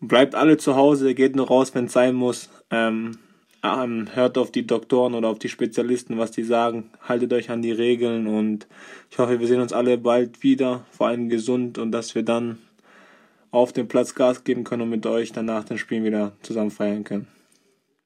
Bleibt 0.00 0.34
alle 0.34 0.56
zu 0.56 0.76
Hause, 0.76 1.14
geht 1.14 1.36
nur 1.36 1.48
raus, 1.48 1.74
wenn 1.74 1.86
es 1.86 1.92
sein 1.92 2.14
muss. 2.14 2.50
Ähm, 2.70 3.18
ähm, 3.64 4.08
hört 4.14 4.36
auf 4.36 4.52
die 4.52 4.66
Doktoren 4.66 5.14
oder 5.14 5.28
auf 5.28 5.38
die 5.38 5.48
Spezialisten, 5.48 6.18
was 6.18 6.30
die 6.30 6.44
sagen. 6.44 6.90
Haltet 7.00 7.32
euch 7.32 7.50
an 7.50 7.62
die 7.62 7.72
Regeln 7.72 8.26
und 8.26 8.68
ich 9.10 9.18
hoffe, 9.18 9.40
wir 9.40 9.46
sehen 9.46 9.62
uns 9.62 9.72
alle 9.72 9.96
bald 9.96 10.42
wieder, 10.42 10.84
vor 10.90 11.08
allem 11.08 11.30
gesund 11.30 11.78
und 11.78 11.90
dass 11.90 12.14
wir 12.14 12.22
dann 12.22 12.58
auf 13.50 13.72
dem 13.72 13.88
Platz 13.88 14.14
Gas 14.14 14.44
geben 14.44 14.64
können 14.64 14.82
und 14.82 14.90
mit 14.90 15.06
euch 15.06 15.32
danach 15.32 15.64
den 15.64 15.78
Spiel 15.78 16.04
wieder 16.04 16.32
zusammen 16.42 16.70
feiern 16.70 17.04
können. 17.04 17.26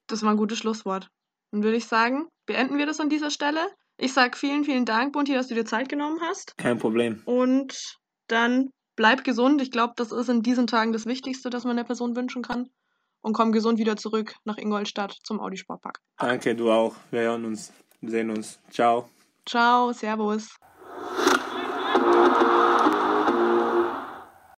Das 0.07 0.23
war 0.23 0.31
ein 0.31 0.37
gutes 0.37 0.59
Schlusswort. 0.59 1.09
Dann 1.51 1.63
würde 1.63 1.77
ich 1.77 1.85
sagen, 1.85 2.27
beenden 2.45 2.77
wir 2.77 2.85
das 2.85 2.99
an 3.01 3.09
dieser 3.09 3.29
Stelle. 3.29 3.59
Ich 3.97 4.13
sage 4.13 4.37
vielen, 4.37 4.63
vielen 4.63 4.85
Dank, 4.85 5.11
Bunti, 5.11 5.33
dass 5.33 5.47
du 5.47 5.55
dir 5.55 5.65
Zeit 5.65 5.89
genommen 5.89 6.19
hast. 6.21 6.55
Kein 6.57 6.77
Problem. 6.77 7.21
Und 7.25 7.97
dann 8.27 8.69
bleib 8.95 9.25
gesund. 9.25 9.61
Ich 9.61 9.71
glaube, 9.71 9.93
das 9.97 10.13
ist 10.13 10.29
in 10.29 10.41
diesen 10.41 10.67
Tagen 10.67 10.93
das 10.93 11.05
Wichtigste, 11.05 11.49
das 11.49 11.65
man 11.65 11.75
der 11.75 11.83
Person 11.83 12.15
wünschen 12.15 12.43
kann 12.43 12.69
und 13.21 13.33
komm 13.33 13.51
gesund 13.51 13.79
wieder 13.79 13.97
zurück 13.97 14.35
nach 14.45 14.57
Ingolstadt 14.57 15.15
zum 15.23 15.39
Audi 15.39 15.57
Sportpark. 15.57 15.99
Danke, 16.17 16.55
du 16.55 16.71
auch. 16.71 16.95
Wir 17.11 17.21
hören 17.21 17.45
uns, 17.45 17.71
sehen 18.01 18.29
uns. 18.29 18.59
Ciao. 18.69 19.09
Ciao, 19.45 19.91
Servus. 19.91 20.55